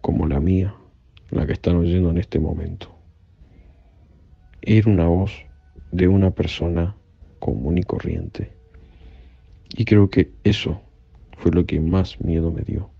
[0.00, 0.74] como la mía,
[1.30, 2.92] la que están oyendo en este momento.
[4.62, 5.32] Era una voz
[5.92, 6.96] de una persona
[7.38, 8.52] común y corriente.
[9.76, 10.82] Y creo que eso
[11.38, 12.90] fue lo que más miedo me dio,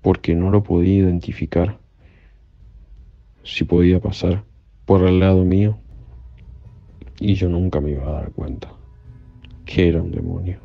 [0.00, 1.78] porque no lo podía identificar
[3.44, 4.42] si podía pasar
[4.86, 5.76] por el lado mío
[7.18, 8.72] y yo nunca me iba a dar cuenta
[9.64, 10.58] que era un demonio.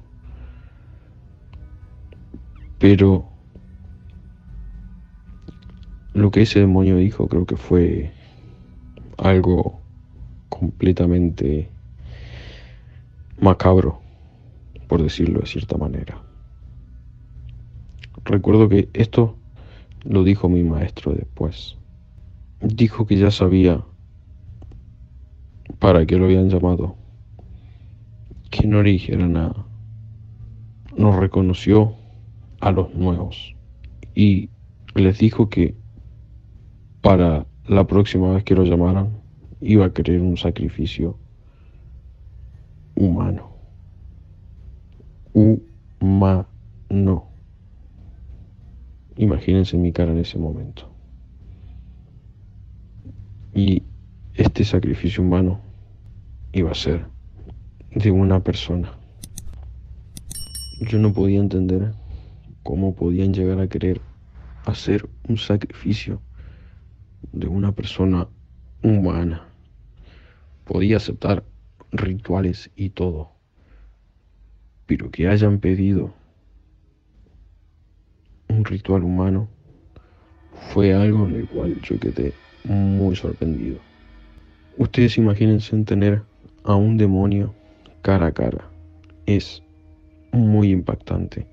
[2.78, 3.26] Pero
[6.14, 8.12] lo que ese demonio dijo creo que fue
[9.18, 9.80] algo
[10.50, 11.70] completamente
[13.40, 14.02] macabro,
[14.88, 16.22] por decirlo de cierta manera.
[18.24, 19.36] Recuerdo que esto
[20.04, 21.78] lo dijo mi maestro después
[22.62, 23.84] dijo que ya sabía
[25.80, 26.96] para qué lo habían llamado,
[28.50, 29.66] que no le dijera nada.
[30.98, 31.96] Nos reconoció
[32.60, 33.56] a los nuevos
[34.14, 34.50] y
[34.96, 35.76] les dijo que
[37.02, 39.10] para la próxima vez que lo llamaran
[39.62, 41.18] iba a querer un sacrificio
[42.96, 43.50] humano.
[45.34, 46.48] Humano.
[49.18, 50.90] Imagínense mi cara en ese momento.
[53.54, 53.84] Y
[54.42, 55.62] este sacrificio humano
[56.52, 57.06] iba a ser
[57.92, 58.98] de una persona.
[60.82, 61.94] Yo no podía entender
[62.64, 64.02] cómo podían llegar a querer
[64.66, 66.22] hacer un sacrificio
[67.32, 68.28] de una persona
[68.82, 69.48] humana.
[70.66, 71.44] Podía aceptar
[71.92, 73.34] rituales y todo,
[74.88, 76.16] pero que hayan pedido
[78.48, 79.48] un ritual humano
[80.74, 82.34] fue algo en el cual yo quedé
[82.64, 83.91] muy sorprendido.
[84.82, 86.24] Ustedes imagínense tener
[86.64, 87.54] a un demonio
[88.02, 88.68] cara a cara.
[89.28, 89.62] Es
[90.32, 91.46] muy impactante.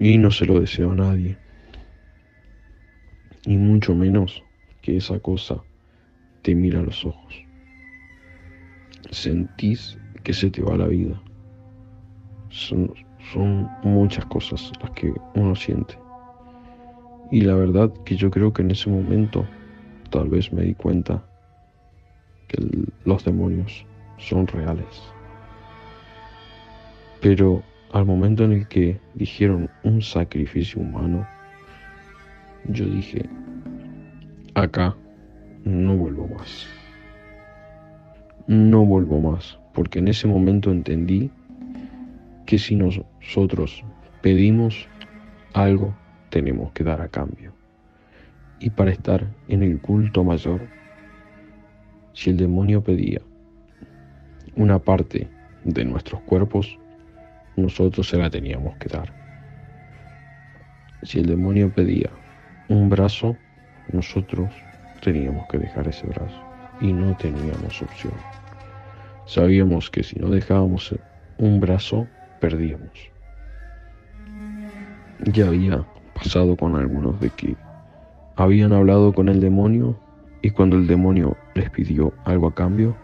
[0.00, 1.38] Y no se lo deseo a nadie.
[3.44, 4.42] Y mucho menos
[4.82, 5.62] que esa cosa
[6.42, 7.32] te mira a los ojos.
[9.12, 11.22] Sentís que se te va la vida.
[12.48, 12.92] Son,
[13.32, 15.96] son muchas cosas las que uno siente.
[17.30, 19.46] Y la verdad que yo creo que en ese momento
[20.10, 21.24] tal vez me di cuenta
[22.48, 22.58] que
[23.04, 23.86] los demonios
[24.18, 25.02] son reales.
[27.20, 31.26] Pero al momento en el que dijeron un sacrificio humano,
[32.64, 33.28] yo dije,
[34.54, 34.94] acá
[35.64, 36.66] no vuelvo más.
[38.46, 41.30] No vuelvo más, porque en ese momento entendí
[42.44, 43.84] que si nosotros
[44.22, 44.88] pedimos
[45.52, 45.96] algo,
[46.30, 47.56] tenemos que dar a cambio
[48.58, 50.60] y para estar en el culto mayor.
[52.16, 53.20] Si el demonio pedía
[54.56, 55.28] una parte
[55.64, 56.78] de nuestros cuerpos,
[57.56, 59.12] nosotros se la teníamos que dar.
[61.02, 62.08] Si el demonio pedía
[62.70, 63.36] un brazo,
[63.92, 64.50] nosotros
[65.02, 66.42] teníamos que dejar ese brazo
[66.80, 68.14] y no teníamos opción.
[69.26, 70.94] Sabíamos que si no dejábamos
[71.36, 72.08] un brazo,
[72.40, 73.10] perdíamos.
[75.22, 77.56] Ya había pasado con algunos de que
[78.36, 80.00] habían hablado con el demonio
[80.42, 82.96] y cuando el demonio les pidió algo a cambio,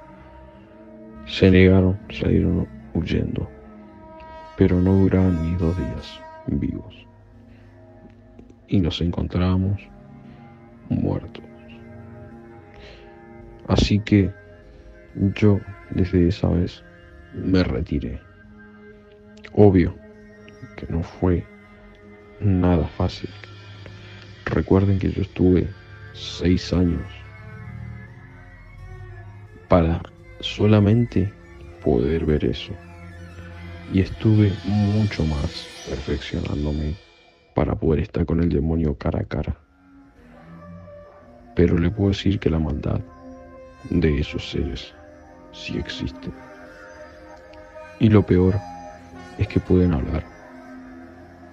[1.26, 3.48] se negaron, salieron huyendo.
[4.56, 6.94] pero no duraban ni dos días vivos.
[8.68, 9.80] Y nos encontrábamos
[10.88, 11.42] muertos.
[13.66, 14.30] Así que
[15.34, 15.58] yo
[15.90, 16.84] desde esa vez
[17.34, 18.20] me retiré.
[19.54, 19.96] Obvio
[20.76, 21.44] que no fue
[22.40, 23.30] nada fácil.
[24.44, 25.68] Recuerden que yo estuve
[26.12, 27.21] seis años
[29.72, 30.02] para
[30.40, 31.32] solamente
[31.82, 32.74] poder ver eso.
[33.90, 36.94] Y estuve mucho más perfeccionándome
[37.54, 39.56] para poder estar con el demonio cara a cara.
[41.56, 43.00] Pero le puedo decir que la maldad
[43.88, 44.92] de esos seres
[45.52, 46.28] sí existe.
[47.98, 48.60] Y lo peor
[49.38, 50.22] es que pueden hablar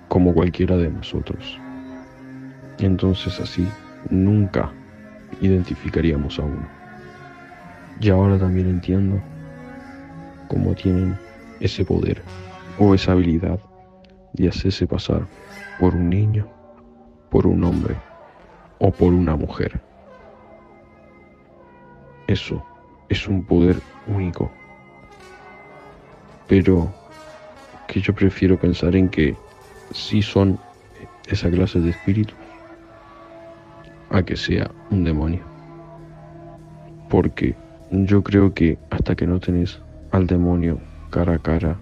[0.09, 1.57] como cualquiera de nosotros.
[2.80, 3.65] Entonces así
[4.09, 4.74] nunca
[5.39, 6.78] identificaríamos a uno.
[8.00, 9.22] Y ahora también entiendo
[10.47, 11.18] cómo tienen
[11.60, 12.22] ese poder
[12.78, 13.60] o esa habilidad
[14.34, 15.28] de hacerse pasar
[15.80, 16.47] por un niño,
[17.30, 17.95] por un hombre
[18.80, 19.82] o por una mujer.
[22.28, 22.64] Eso
[23.10, 24.50] es un poder único.
[26.47, 26.93] Pero
[27.88, 29.36] que yo prefiero pensar en que
[29.91, 30.58] sí son
[31.28, 32.38] esa clase de espíritus
[34.10, 35.41] a que sea un demonio.
[37.10, 37.56] Porque
[37.92, 39.82] yo creo que hasta que no tenés
[40.12, 40.80] al demonio
[41.10, 41.80] cara a cara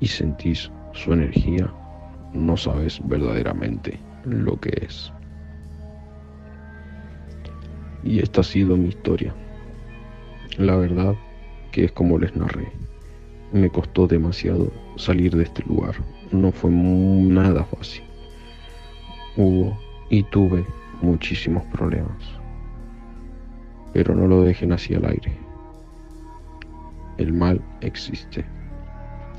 [0.00, 1.72] y sentís su energía,
[2.32, 5.12] no sabes verdaderamente lo que es.
[8.04, 9.34] Y esta ha sido mi historia.
[10.56, 11.14] La verdad
[11.72, 12.68] que es como les narré.
[13.52, 15.94] Me costó demasiado salir de este lugar.
[16.30, 18.04] No fue nada fácil.
[19.36, 19.76] Hubo
[20.10, 20.64] y tuve
[21.02, 22.37] muchísimos problemas.
[23.98, 25.32] Pero no lo dejen así al aire.
[27.16, 28.44] El mal existe.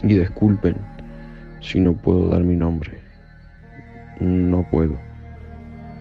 [0.04, 0.76] Y disculpen
[1.62, 3.00] si no puedo dar mi nombre.
[4.20, 5.00] No puedo.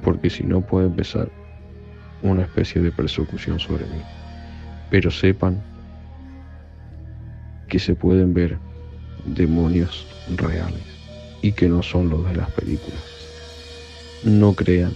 [0.03, 1.31] Porque si no puede empezar
[2.25, 4.03] una especie de persecución sobre mí.
[4.91, 5.63] Pero sepan
[7.69, 8.59] que se pueden ver
[9.25, 10.05] demonios
[10.37, 10.83] reales
[11.43, 13.05] y que no son los de las películas.
[14.25, 14.95] No crean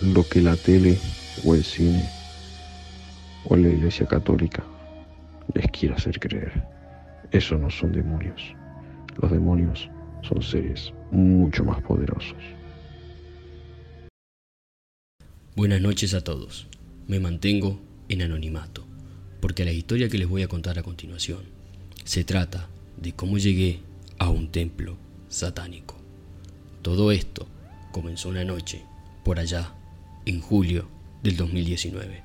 [0.00, 0.98] lo que la tele
[1.44, 2.13] o el cine
[3.48, 4.64] o la iglesia católica
[5.54, 6.64] les quiera hacer creer.
[7.30, 8.54] Eso no son demonios.
[9.20, 9.88] Los demonios
[10.22, 12.38] son seres mucho más poderosos.
[15.56, 16.66] Buenas noches a todos.
[17.06, 18.84] Me mantengo en anonimato,
[19.40, 21.42] porque la historia que les voy a contar a continuación
[22.04, 23.80] se trata de cómo llegué
[24.18, 24.96] a un templo
[25.28, 25.96] satánico.
[26.82, 27.46] Todo esto
[27.92, 28.82] comenzó una noche,
[29.24, 29.72] por allá,
[30.26, 30.88] en julio
[31.22, 32.23] del 2019.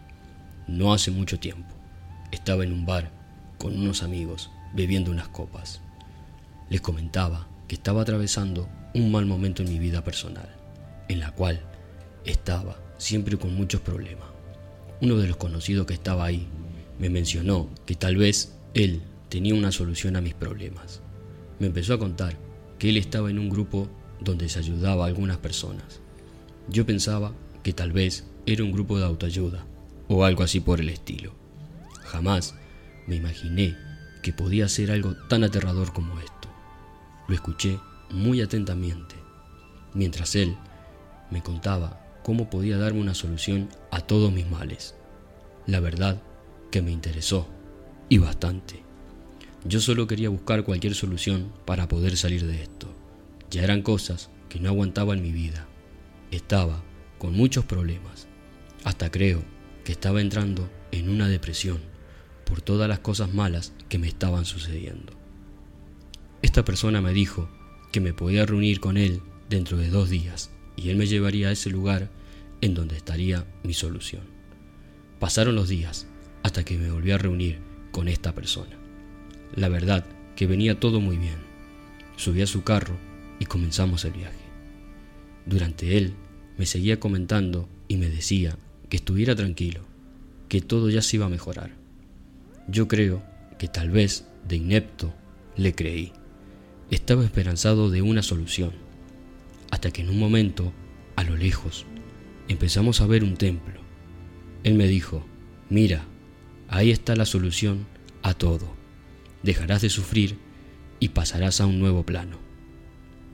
[0.69, 1.73] No hace mucho tiempo.
[2.31, 3.09] Estaba en un bar
[3.57, 5.81] con unos amigos bebiendo unas copas.
[6.69, 10.47] Les comentaba que estaba atravesando un mal momento en mi vida personal,
[11.07, 11.59] en la cual
[12.23, 14.27] estaba siempre con muchos problemas.
[15.01, 16.47] Uno de los conocidos que estaba ahí
[16.99, 21.01] me mencionó que tal vez él tenía una solución a mis problemas.
[21.57, 22.37] Me empezó a contar
[22.77, 23.89] que él estaba en un grupo
[24.21, 25.99] donde se ayudaba a algunas personas.
[26.67, 29.65] Yo pensaba que tal vez era un grupo de autoayuda
[30.09, 31.33] o algo así por el estilo.
[32.03, 32.55] Jamás
[33.07, 33.77] me imaginé
[34.21, 36.49] que podía ser algo tan aterrador como esto.
[37.27, 37.79] Lo escuché
[38.09, 39.15] muy atentamente,
[39.93, 40.57] mientras él
[41.29, 44.95] me contaba cómo podía darme una solución a todos mis males.
[45.67, 46.21] La verdad
[46.71, 47.47] que me interesó,
[48.09, 48.83] y bastante.
[49.63, 52.87] Yo solo quería buscar cualquier solución para poder salir de esto.
[53.51, 55.67] Ya eran cosas que no aguantaba en mi vida.
[56.31, 56.81] Estaba
[57.19, 58.27] con muchos problemas.
[58.83, 59.43] Hasta creo
[59.91, 61.79] estaba entrando en una depresión
[62.45, 65.13] por todas las cosas malas que me estaban sucediendo.
[66.41, 67.49] Esta persona me dijo
[67.91, 71.51] que me podía reunir con él dentro de dos días y él me llevaría a
[71.51, 72.09] ese lugar
[72.61, 74.23] en donde estaría mi solución.
[75.19, 76.07] Pasaron los días
[76.43, 77.59] hasta que me volví a reunir
[77.91, 78.77] con esta persona.
[79.55, 81.37] La verdad que venía todo muy bien.
[82.15, 82.97] Subí a su carro
[83.39, 84.37] y comenzamos el viaje.
[85.45, 86.13] Durante él
[86.57, 88.57] me seguía comentando y me decía
[88.89, 89.81] que estuviera tranquilo,
[90.49, 91.71] que todo ya se iba a mejorar.
[92.67, 93.23] Yo creo
[93.57, 95.13] que tal vez de inepto
[95.55, 96.11] le creí.
[96.91, 98.71] Estaba esperanzado de una solución,
[99.71, 100.73] hasta que en un momento,
[101.15, 101.85] a lo lejos,
[102.47, 103.79] empezamos a ver un templo.
[104.63, 105.25] Él me dijo,
[105.69, 106.05] mira,
[106.67, 107.85] ahí está la solución
[108.23, 108.73] a todo.
[109.43, 110.37] Dejarás de sufrir
[110.99, 112.37] y pasarás a un nuevo plano.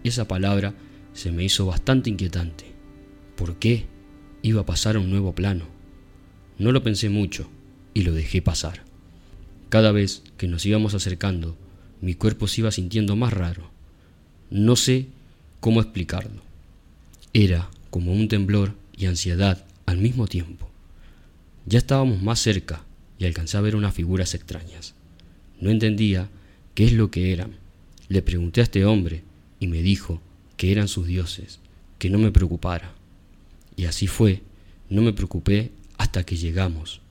[0.04, 0.76] Esa palabra
[1.14, 2.66] se me hizo bastante inquietante.
[3.36, 3.88] ¿Por qué
[4.46, 5.66] iba a pasar un nuevo plano?
[6.60, 7.50] No lo pensé mucho
[7.96, 8.84] y lo dejé pasar.
[9.70, 11.58] Cada vez que nos íbamos acercando,
[12.00, 13.72] mi cuerpo se iba sintiendo más raro.
[14.52, 15.08] No sé
[15.60, 16.44] cómo explicarlo.
[17.34, 20.70] Era como un temblor y ansiedad al mismo tiempo.
[21.66, 22.84] Ya estábamos más cerca
[23.18, 24.94] y alcancé a ver unas figuras extrañas.
[25.60, 26.30] No entendía
[26.76, 27.56] qué es lo que eran.
[28.10, 29.24] Le pregunté a este hombre
[29.60, 30.22] y me dijo
[30.56, 31.60] que eran sus dioses,
[31.98, 32.95] que no me preocupara.
[33.76, 34.44] Y así fue,
[34.90, 37.02] no me preocupé hasta que llegamos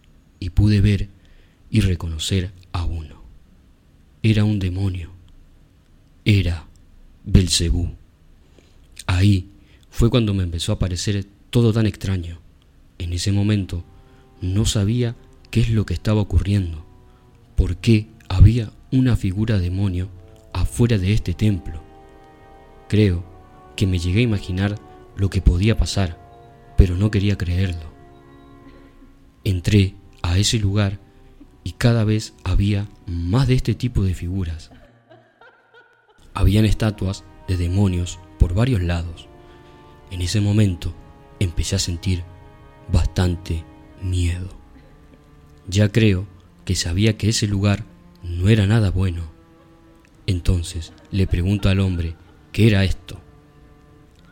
[0.41, 1.09] y pude ver
[1.71, 3.23] y reconocer a uno.
[4.23, 5.11] Era un demonio.
[6.25, 6.67] Era
[7.25, 7.91] Belcebú.
[9.07, 9.49] Ahí
[9.91, 12.41] fue cuando me empezó a parecer todo tan extraño.
[12.99, 13.85] En ese momento
[14.41, 15.17] no sabía
[15.51, 16.85] qué es lo que estaba ocurriendo,
[17.57, 20.09] por qué había una figura demonio
[20.53, 21.83] afuera de este templo.
[22.89, 23.25] Creo
[23.77, 24.79] que me llegué a imaginar
[25.17, 26.19] lo que podía pasar,
[26.77, 27.93] pero no quería creerlo.
[29.45, 31.01] Entré a ese lugar
[31.65, 34.71] y cada vez había más de este tipo de figuras.
[36.35, 39.29] Habían estatuas de demonios por varios lados.
[40.11, 40.95] En ese momento
[41.41, 42.23] empecé a sentir
[42.93, 43.65] bastante
[44.03, 44.49] miedo.
[45.67, 46.27] Ya creo
[46.65, 47.85] que sabía que ese lugar
[48.23, 49.33] no era nada bueno.
[50.27, 52.15] Entonces le pregunto al hombre
[52.53, 53.21] qué era esto.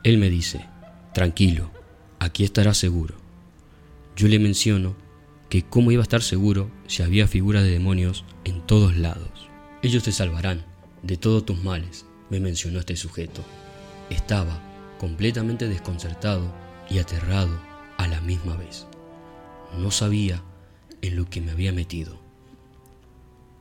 [0.04, 0.66] Él me dice,
[1.14, 1.70] tranquilo,
[2.22, 3.16] aquí estarás seguro.
[4.16, 4.94] Yo le menciono
[5.48, 9.48] que cómo iba a estar seguro si había figuras de demonios en todos lados.
[9.82, 10.64] Ellos te salvarán
[11.02, 13.42] de todos tus males, me mencionó este sujeto.
[14.08, 14.62] Estaba
[14.98, 16.54] completamente desconcertado
[16.88, 17.58] y aterrado
[17.98, 18.86] a la misma vez.
[19.78, 20.42] No sabía
[21.00, 22.20] en lo que me había metido.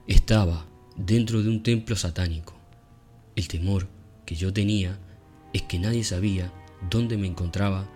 [0.06, 2.54] Estaba dentro de un templo satánico.
[3.36, 3.88] El temor
[4.26, 5.00] que yo tenía
[5.52, 6.52] es que nadie sabía
[6.90, 7.88] dónde me encontraba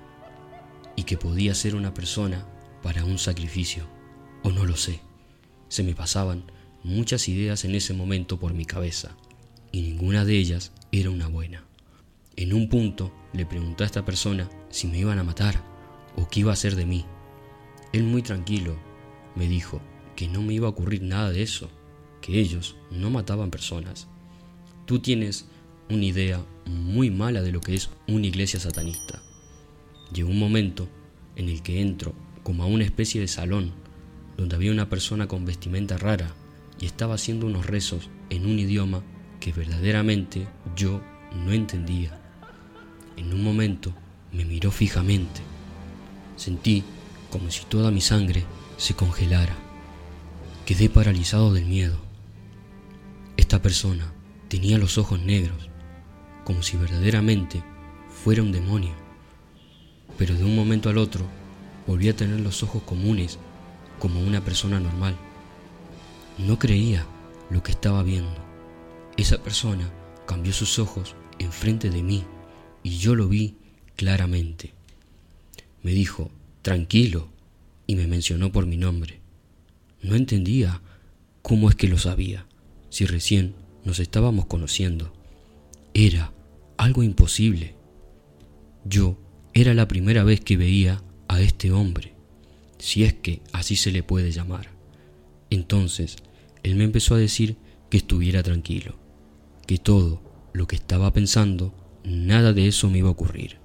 [0.95, 2.45] y que podía ser una persona
[2.81, 3.87] para un sacrificio,
[4.43, 4.99] o no lo sé.
[5.69, 6.43] Se me pasaban
[6.83, 9.15] muchas ideas en ese momento por mi cabeza,
[9.71, 11.65] y ninguna de ellas era una buena.
[12.35, 15.61] En un punto le pregunté a esta persona si me iban a matar
[16.15, 17.05] o qué iba a hacer de mí.
[17.91, 18.77] Él muy tranquilo
[19.35, 19.81] me dijo
[20.15, 21.69] que no me iba a ocurrir nada de eso,
[22.21, 24.07] que ellos no mataban personas.
[24.85, 25.45] Tú tienes
[25.89, 29.21] una idea muy mala de lo que es una iglesia satanista.
[30.13, 30.87] Llegó un momento
[31.35, 33.73] en el que entro como a una especie de salón,
[34.37, 36.33] donde había una persona con vestimenta rara
[36.79, 39.01] y estaba haciendo unos rezos en un idioma
[39.39, 41.01] que verdaderamente yo
[41.35, 42.19] no entendía.
[43.17, 43.93] En un momento
[44.31, 45.41] me miró fijamente.
[46.35, 46.83] Sentí
[47.29, 48.43] como si toda mi sangre
[48.77, 49.55] se congelara.
[50.65, 51.97] Quedé paralizado del miedo.
[53.37, 54.13] Esta persona
[54.47, 55.69] tenía los ojos negros,
[56.43, 57.63] como si verdaderamente
[58.23, 59.04] fuera un demonio.
[60.17, 61.25] Pero de un momento al otro
[61.87, 63.37] volví a tener los ojos comunes
[63.99, 65.15] como una persona normal.
[66.37, 67.05] No creía
[67.49, 68.35] lo que estaba viendo.
[69.17, 69.89] Esa persona
[70.25, 72.23] cambió sus ojos enfrente de mí
[72.83, 73.55] y yo lo vi
[73.95, 74.73] claramente.
[75.83, 77.29] Me dijo, tranquilo,
[77.87, 79.19] y me mencionó por mi nombre.
[80.01, 80.81] No entendía
[81.41, 82.45] cómo es que lo sabía,
[82.89, 85.13] si recién nos estábamos conociendo.
[85.93, 86.33] Era
[86.77, 87.75] algo imposible.
[88.83, 89.17] Yo
[89.57, 92.13] era la primera vez que veía a este hombre,
[92.77, 94.67] si es que así se le puede llamar.
[95.49, 96.17] Entonces,
[96.61, 97.55] él me empezó a decir
[97.89, 98.95] que estuviera tranquilo,
[99.65, 103.57] que todo lo que estaba pensando, nada de eso me iba a ocurrir.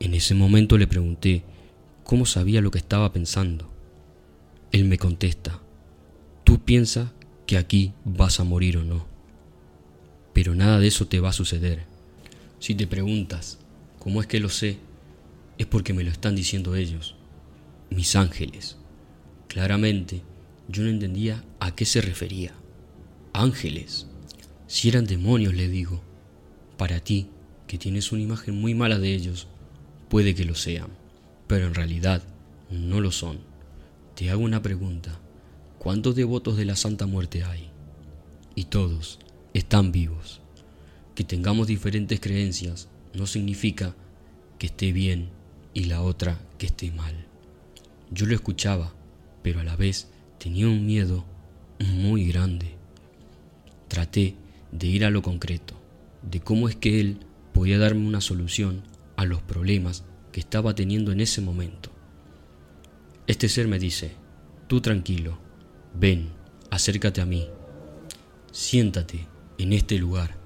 [0.00, 1.44] En ese momento le pregunté
[2.02, 3.70] cómo sabía lo que estaba pensando.
[4.72, 5.60] Él me contesta,
[6.44, 7.10] tú piensas
[7.46, 9.06] que aquí vas a morir o no,
[10.32, 11.84] pero nada de eso te va a suceder.
[12.58, 13.58] Si te preguntas
[14.08, 14.78] cómo es que lo sé,
[15.58, 17.14] es porque me lo están diciendo ellos,
[17.90, 18.78] mis ángeles.
[19.48, 20.22] Claramente,
[20.66, 22.54] yo no entendía a qué se refería.
[23.34, 24.06] Ángeles.
[24.66, 26.02] Si eran demonios, le digo.
[26.78, 27.28] Para ti,
[27.66, 29.46] que tienes una imagen muy mala de ellos,
[30.08, 30.88] puede que lo sean
[31.46, 32.22] pero en realidad
[32.70, 33.40] no lo son.
[34.14, 35.18] Te hago una pregunta.
[35.78, 37.70] ¿Cuántos devotos de la Santa Muerte hay?
[38.54, 39.18] Y todos
[39.54, 40.40] están vivos.
[41.14, 43.94] Que tengamos diferentes creencias no significa
[44.58, 45.30] que esté bien
[45.74, 47.26] y la otra que esté mal.
[48.10, 48.94] Yo lo escuchaba,
[49.42, 51.24] pero a la vez tenía un miedo
[51.78, 52.74] muy grande.
[53.88, 54.34] Traté
[54.72, 55.74] de ir a lo concreto,
[56.22, 57.18] de cómo es que él
[57.52, 58.82] podía darme una solución
[59.16, 61.90] a los problemas que estaba teniendo en ese momento.
[63.26, 64.12] Este ser me dice,
[64.66, 65.38] tú tranquilo,
[65.94, 66.30] ven,
[66.70, 67.48] acércate a mí,
[68.52, 69.26] siéntate
[69.58, 70.36] en este lugar,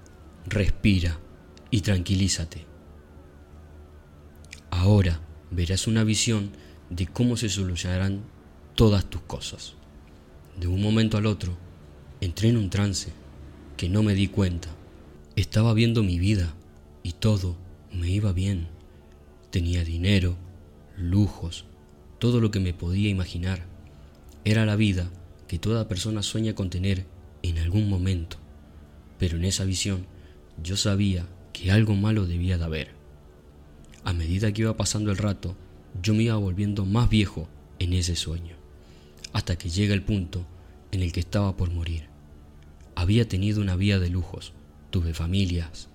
[0.47, 1.19] respira
[1.73, 2.67] y tranquilízate.
[4.71, 5.21] Ahora
[5.51, 6.53] verás una visión
[6.91, 8.21] de cómo se solucionarán
[8.77, 9.75] todas tus cosas.
[10.61, 11.57] De un momento al otro,
[12.21, 13.13] entré en un trance
[13.77, 14.69] que no me di cuenta.
[15.35, 16.55] Estaba viendo mi vida
[17.03, 17.57] y todo
[17.91, 18.69] me iba bien.
[19.51, 20.37] Tenía dinero,
[20.97, 21.65] lujos,
[22.19, 23.65] todo lo que me podía imaginar.
[24.45, 25.11] Era la vida
[25.49, 27.07] que toda persona sueña con tener
[27.43, 28.37] en algún momento.
[29.19, 30.05] Pero en esa visión
[30.63, 31.27] yo sabía
[31.63, 32.89] que algo malo debía de haber.
[34.03, 35.57] A medida que iba pasando el rato,
[36.03, 37.49] yo me iba volviendo más viejo
[37.79, 38.57] en ese sueño,
[39.33, 40.45] hasta que llega el punto
[40.91, 42.09] en el que estaba por morir.
[42.97, 44.55] Había tenido una vida de lujos,
[44.91, 45.89] tuve familias,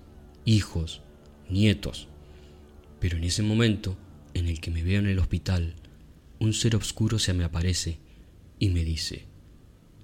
[0.46, 1.02] hijos,
[1.50, 2.08] nietos,
[3.02, 3.98] pero en ese momento
[4.34, 5.76] en el que me veo en el hospital,
[6.40, 8.00] un ser oscuro se me aparece
[8.58, 9.26] y me dice,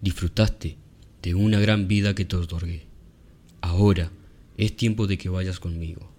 [0.01, 0.75] disfrutaste
[1.21, 2.85] de una gran vida que te otorgué.
[3.61, 4.11] Ahora
[4.57, 6.11] es tiempo de que vayas conmigo.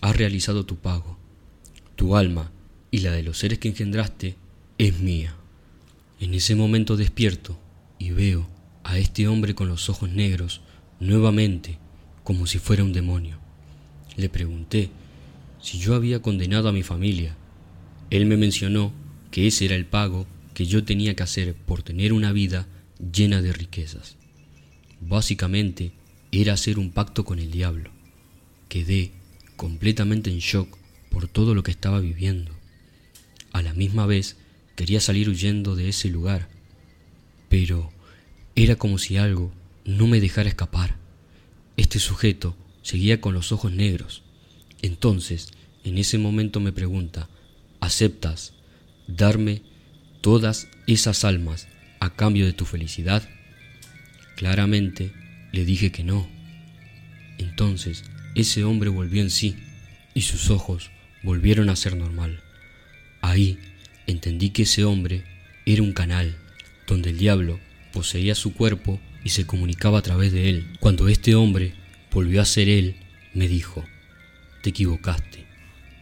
[0.00, 1.18] Has realizado tu pago.
[1.96, 2.50] Tu alma
[2.90, 4.36] y la de los seres que engendraste
[4.78, 5.34] es mía.
[6.20, 7.58] En ese momento despierto
[7.98, 8.48] y veo
[8.84, 10.60] a este hombre con los ojos negros
[11.00, 11.78] nuevamente
[12.24, 13.38] como si fuera un demonio.
[14.16, 14.90] Le pregunté
[15.60, 17.36] si yo había condenado a mi familia.
[18.10, 18.92] Él me mencionó
[19.30, 22.66] que ese era el pago que yo tenía que hacer por tener una vida
[23.12, 24.16] llena de riquezas.
[25.00, 25.92] Básicamente
[26.40, 27.90] era hacer un pacto con el diablo.
[28.68, 29.12] Quedé
[29.56, 30.76] completamente en shock
[31.10, 32.52] por todo lo que estaba viviendo.
[33.52, 34.36] A la misma vez
[34.74, 36.48] quería salir huyendo de ese lugar,
[37.48, 37.90] pero
[38.54, 39.52] era como si algo
[39.84, 40.96] no me dejara escapar.
[41.76, 44.22] Este sujeto seguía con los ojos negros.
[44.82, 45.52] Entonces,
[45.84, 47.28] en ese momento me pregunta,
[47.80, 48.52] ¿aceptas
[49.06, 49.62] darme
[50.20, 51.68] todas esas almas
[52.00, 53.26] a cambio de tu felicidad?
[54.36, 55.12] Claramente
[55.52, 56.28] le dije que no.
[57.38, 59.56] Entonces ese hombre volvió en sí
[60.14, 60.90] y sus ojos
[61.22, 62.40] volvieron a ser normal.
[63.20, 63.58] Ahí
[64.06, 65.24] entendí que ese hombre
[65.64, 66.36] era un canal
[66.86, 67.58] donde el diablo
[67.92, 70.76] poseía su cuerpo y se comunicaba a través de él.
[70.80, 71.74] Cuando este hombre
[72.12, 72.96] volvió a ser él,
[73.34, 73.84] me dijo,
[74.62, 75.46] te equivocaste,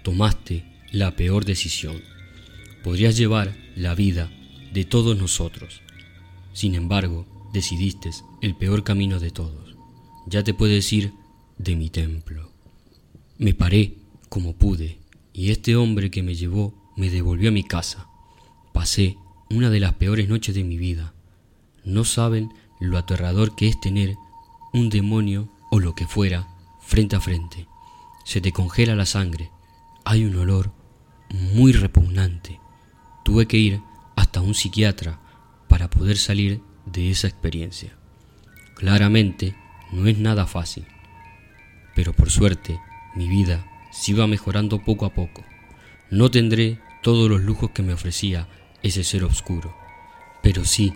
[0.02, 2.02] tomaste la peor decisión.
[2.82, 4.30] Podrías llevar la vida
[4.72, 5.80] de todos nosotros.
[6.52, 8.10] Sin embargo, decidiste
[8.44, 9.74] el peor camino de todos.
[10.26, 11.14] Ya te puedes ir
[11.56, 12.52] de mi templo.
[13.38, 13.94] Me paré
[14.28, 14.98] como pude
[15.32, 18.06] y este hombre que me llevó me devolvió a mi casa.
[18.74, 19.16] Pasé
[19.48, 21.14] una de las peores noches de mi vida.
[21.84, 24.14] No saben lo aterrador que es tener
[24.74, 26.46] un demonio o lo que fuera
[26.82, 27.66] frente a frente.
[28.26, 29.50] Se te congela la sangre.
[30.04, 30.70] Hay un olor
[31.30, 32.60] muy repugnante.
[33.24, 33.80] Tuve que ir
[34.16, 35.18] hasta un psiquiatra
[35.66, 37.96] para poder salir de esa experiencia.
[38.74, 39.54] Claramente
[39.92, 40.86] no es nada fácil,
[41.94, 42.78] pero por suerte
[43.14, 45.44] mi vida se iba mejorando poco a poco.
[46.10, 48.48] No tendré todos los lujos que me ofrecía
[48.82, 49.76] ese ser oscuro,
[50.42, 50.92] pero sí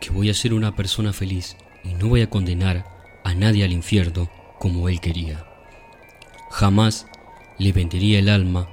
[0.00, 2.84] que voy a ser una persona feliz y no voy a condenar
[3.24, 5.44] a nadie al infierno como él quería.
[6.50, 7.06] Jamás
[7.58, 8.68] le vendería el alma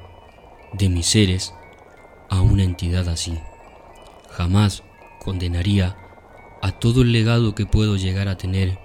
[0.73, 1.53] de mis seres
[2.29, 3.37] a una entidad así.
[4.29, 4.83] Jamás
[5.19, 5.95] condenaría
[6.63, 8.79] a todo el legado que puedo llegar a tener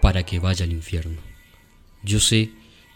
[0.00, 1.20] para que vaya al infierno.
[2.02, 2.50] Yo sé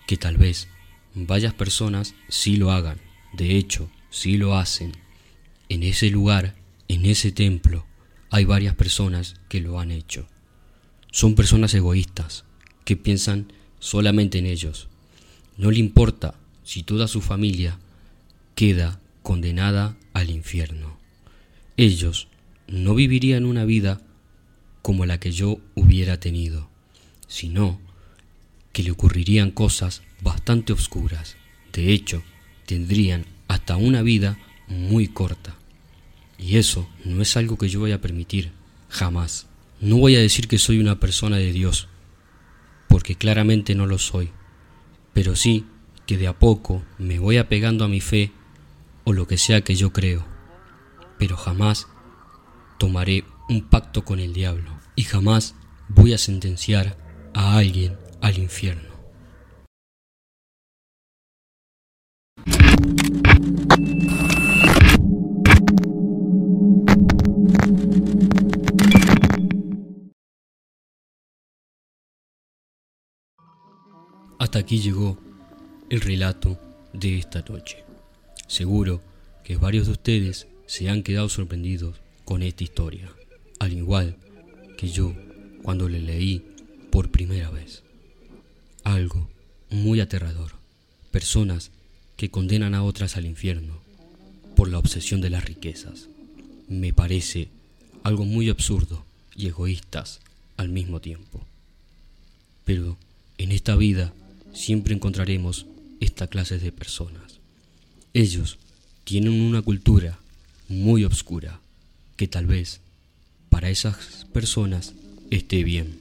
[0.07, 0.67] que tal vez
[1.15, 3.03] varias personas sí lo hagan,
[3.35, 4.93] de hecho, sí lo hacen.
[5.69, 6.55] En ese lugar,
[6.89, 7.85] en ese templo,
[8.31, 10.27] hay varias personas que lo han hecho.
[11.11, 12.47] Son personas egoístas,
[12.87, 14.89] que piensan solamente en ellos.
[15.59, 17.79] No le importa si toda su familia
[18.55, 20.97] queda condenada al infierno.
[21.77, 22.29] Ellos
[22.67, 24.01] no vivirían una vida
[24.85, 26.69] como la que yo hubiera tenido,
[27.27, 27.81] sino
[28.75, 31.37] que le ocurrirían cosas bastante oscuras.
[31.73, 32.23] De hecho,
[32.67, 34.37] tendrían hasta una vida
[34.69, 35.57] muy corta.
[36.37, 38.53] Y eso no es algo que yo voy a permitir,
[38.91, 39.47] jamás.
[39.81, 41.89] No voy a decir que soy una persona de Dios,
[42.87, 44.33] porque claramente no lo soy,
[45.15, 45.65] pero sí
[46.05, 48.33] que de a poco me voy apegando a mi fe
[49.05, 50.27] o lo que sea que yo creo,
[51.19, 51.89] pero jamás
[52.77, 55.55] tomaré un pacto con el diablo y jamás
[55.89, 56.97] voy a sentenciar
[57.35, 58.95] a alguien al infierno.
[74.39, 75.19] Hasta aquí llegó
[75.91, 76.59] el relato
[76.93, 77.85] de esta noche.
[78.47, 79.03] Seguro
[79.43, 83.11] que varios de ustedes se han quedado sorprendidos con esta historia,
[83.59, 84.17] al igual
[84.77, 85.15] que yo
[85.63, 86.45] cuando le leí
[86.91, 87.83] por primera vez.
[88.83, 89.29] Algo
[89.71, 90.53] muy aterrador.
[91.11, 91.71] Personas
[92.17, 93.83] que condenan a otras al infierno
[94.55, 96.09] por la obsesión de las riquezas.
[96.69, 97.49] Me parece
[98.03, 99.05] algo muy absurdo
[99.35, 100.21] y egoístas
[100.57, 101.45] al mismo tiempo.
[102.65, 102.97] Pero
[103.39, 104.13] en esta vida
[104.53, 105.67] siempre encontraremos
[106.01, 107.41] esta clase de personas.
[108.13, 108.59] Ellos
[109.05, 110.19] tienen una cultura
[110.69, 111.61] muy oscura
[112.17, 112.81] que tal vez
[113.55, 114.95] para esas personas
[115.31, 116.01] esté bien,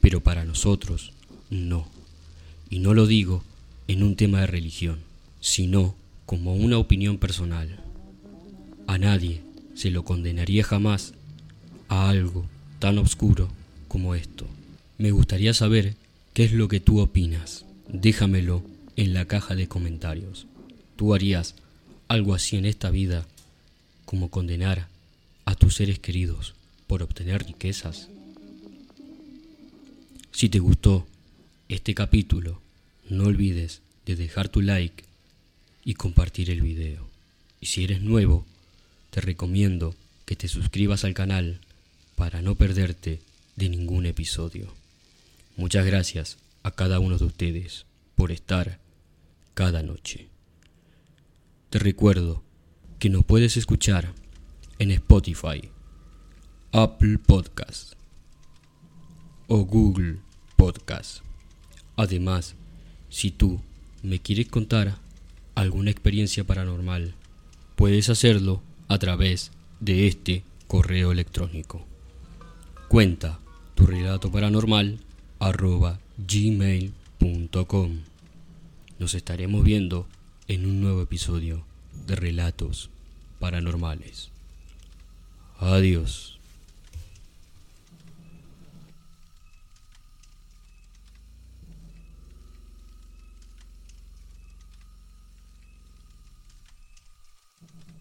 [0.00, 1.12] pero para nosotros
[1.50, 1.86] no.
[2.70, 3.44] Y no lo digo
[3.86, 5.00] en un tema de religión,
[5.38, 5.94] sino
[6.24, 7.80] como una opinión personal.
[8.86, 9.42] A nadie
[9.74, 11.12] se lo condenaría jamás
[11.88, 12.46] a algo
[12.78, 13.50] tan oscuro
[13.88, 14.46] como esto.
[14.96, 15.96] Me gustaría saber
[16.32, 17.66] qué es lo que tú opinas.
[17.88, 18.62] Déjamelo
[18.96, 20.46] en la caja de comentarios.
[20.96, 21.56] ¿Tú harías
[22.08, 23.26] algo así en esta vida
[24.06, 24.88] como condenar
[25.44, 26.54] a tus seres queridos
[26.86, 28.08] por obtener riquezas?
[30.32, 31.06] Si te gustó
[31.68, 32.60] este capítulo,
[33.08, 35.04] no olvides de dejar tu like
[35.84, 37.08] y compartir el video.
[37.60, 38.46] Y si eres nuevo,
[39.10, 41.60] te recomiendo que te suscribas al canal
[42.16, 43.20] para no perderte
[43.56, 44.72] de ningún episodio.
[45.56, 48.78] Muchas gracias a cada uno de ustedes por estar
[49.54, 50.28] cada noche.
[51.70, 52.42] Te recuerdo
[52.98, 54.12] que nos puedes escuchar
[54.78, 55.70] en Spotify,
[56.72, 57.94] Apple Podcast
[59.46, 60.18] o Google
[60.56, 61.20] Podcast.
[61.96, 62.54] Además,
[63.08, 63.60] si tú
[64.02, 64.96] me quieres contar
[65.54, 67.14] alguna experiencia paranormal,
[67.76, 71.86] puedes hacerlo a través de este correo electrónico.
[72.88, 73.38] Cuenta
[73.74, 74.98] tu relato paranormal
[75.38, 78.00] arroba gmail.com.
[78.98, 80.06] Nos estaremos viendo
[80.48, 81.64] en un nuevo episodio
[82.06, 82.90] de Relatos
[83.38, 84.30] Paranormales.
[85.58, 86.35] Adiós.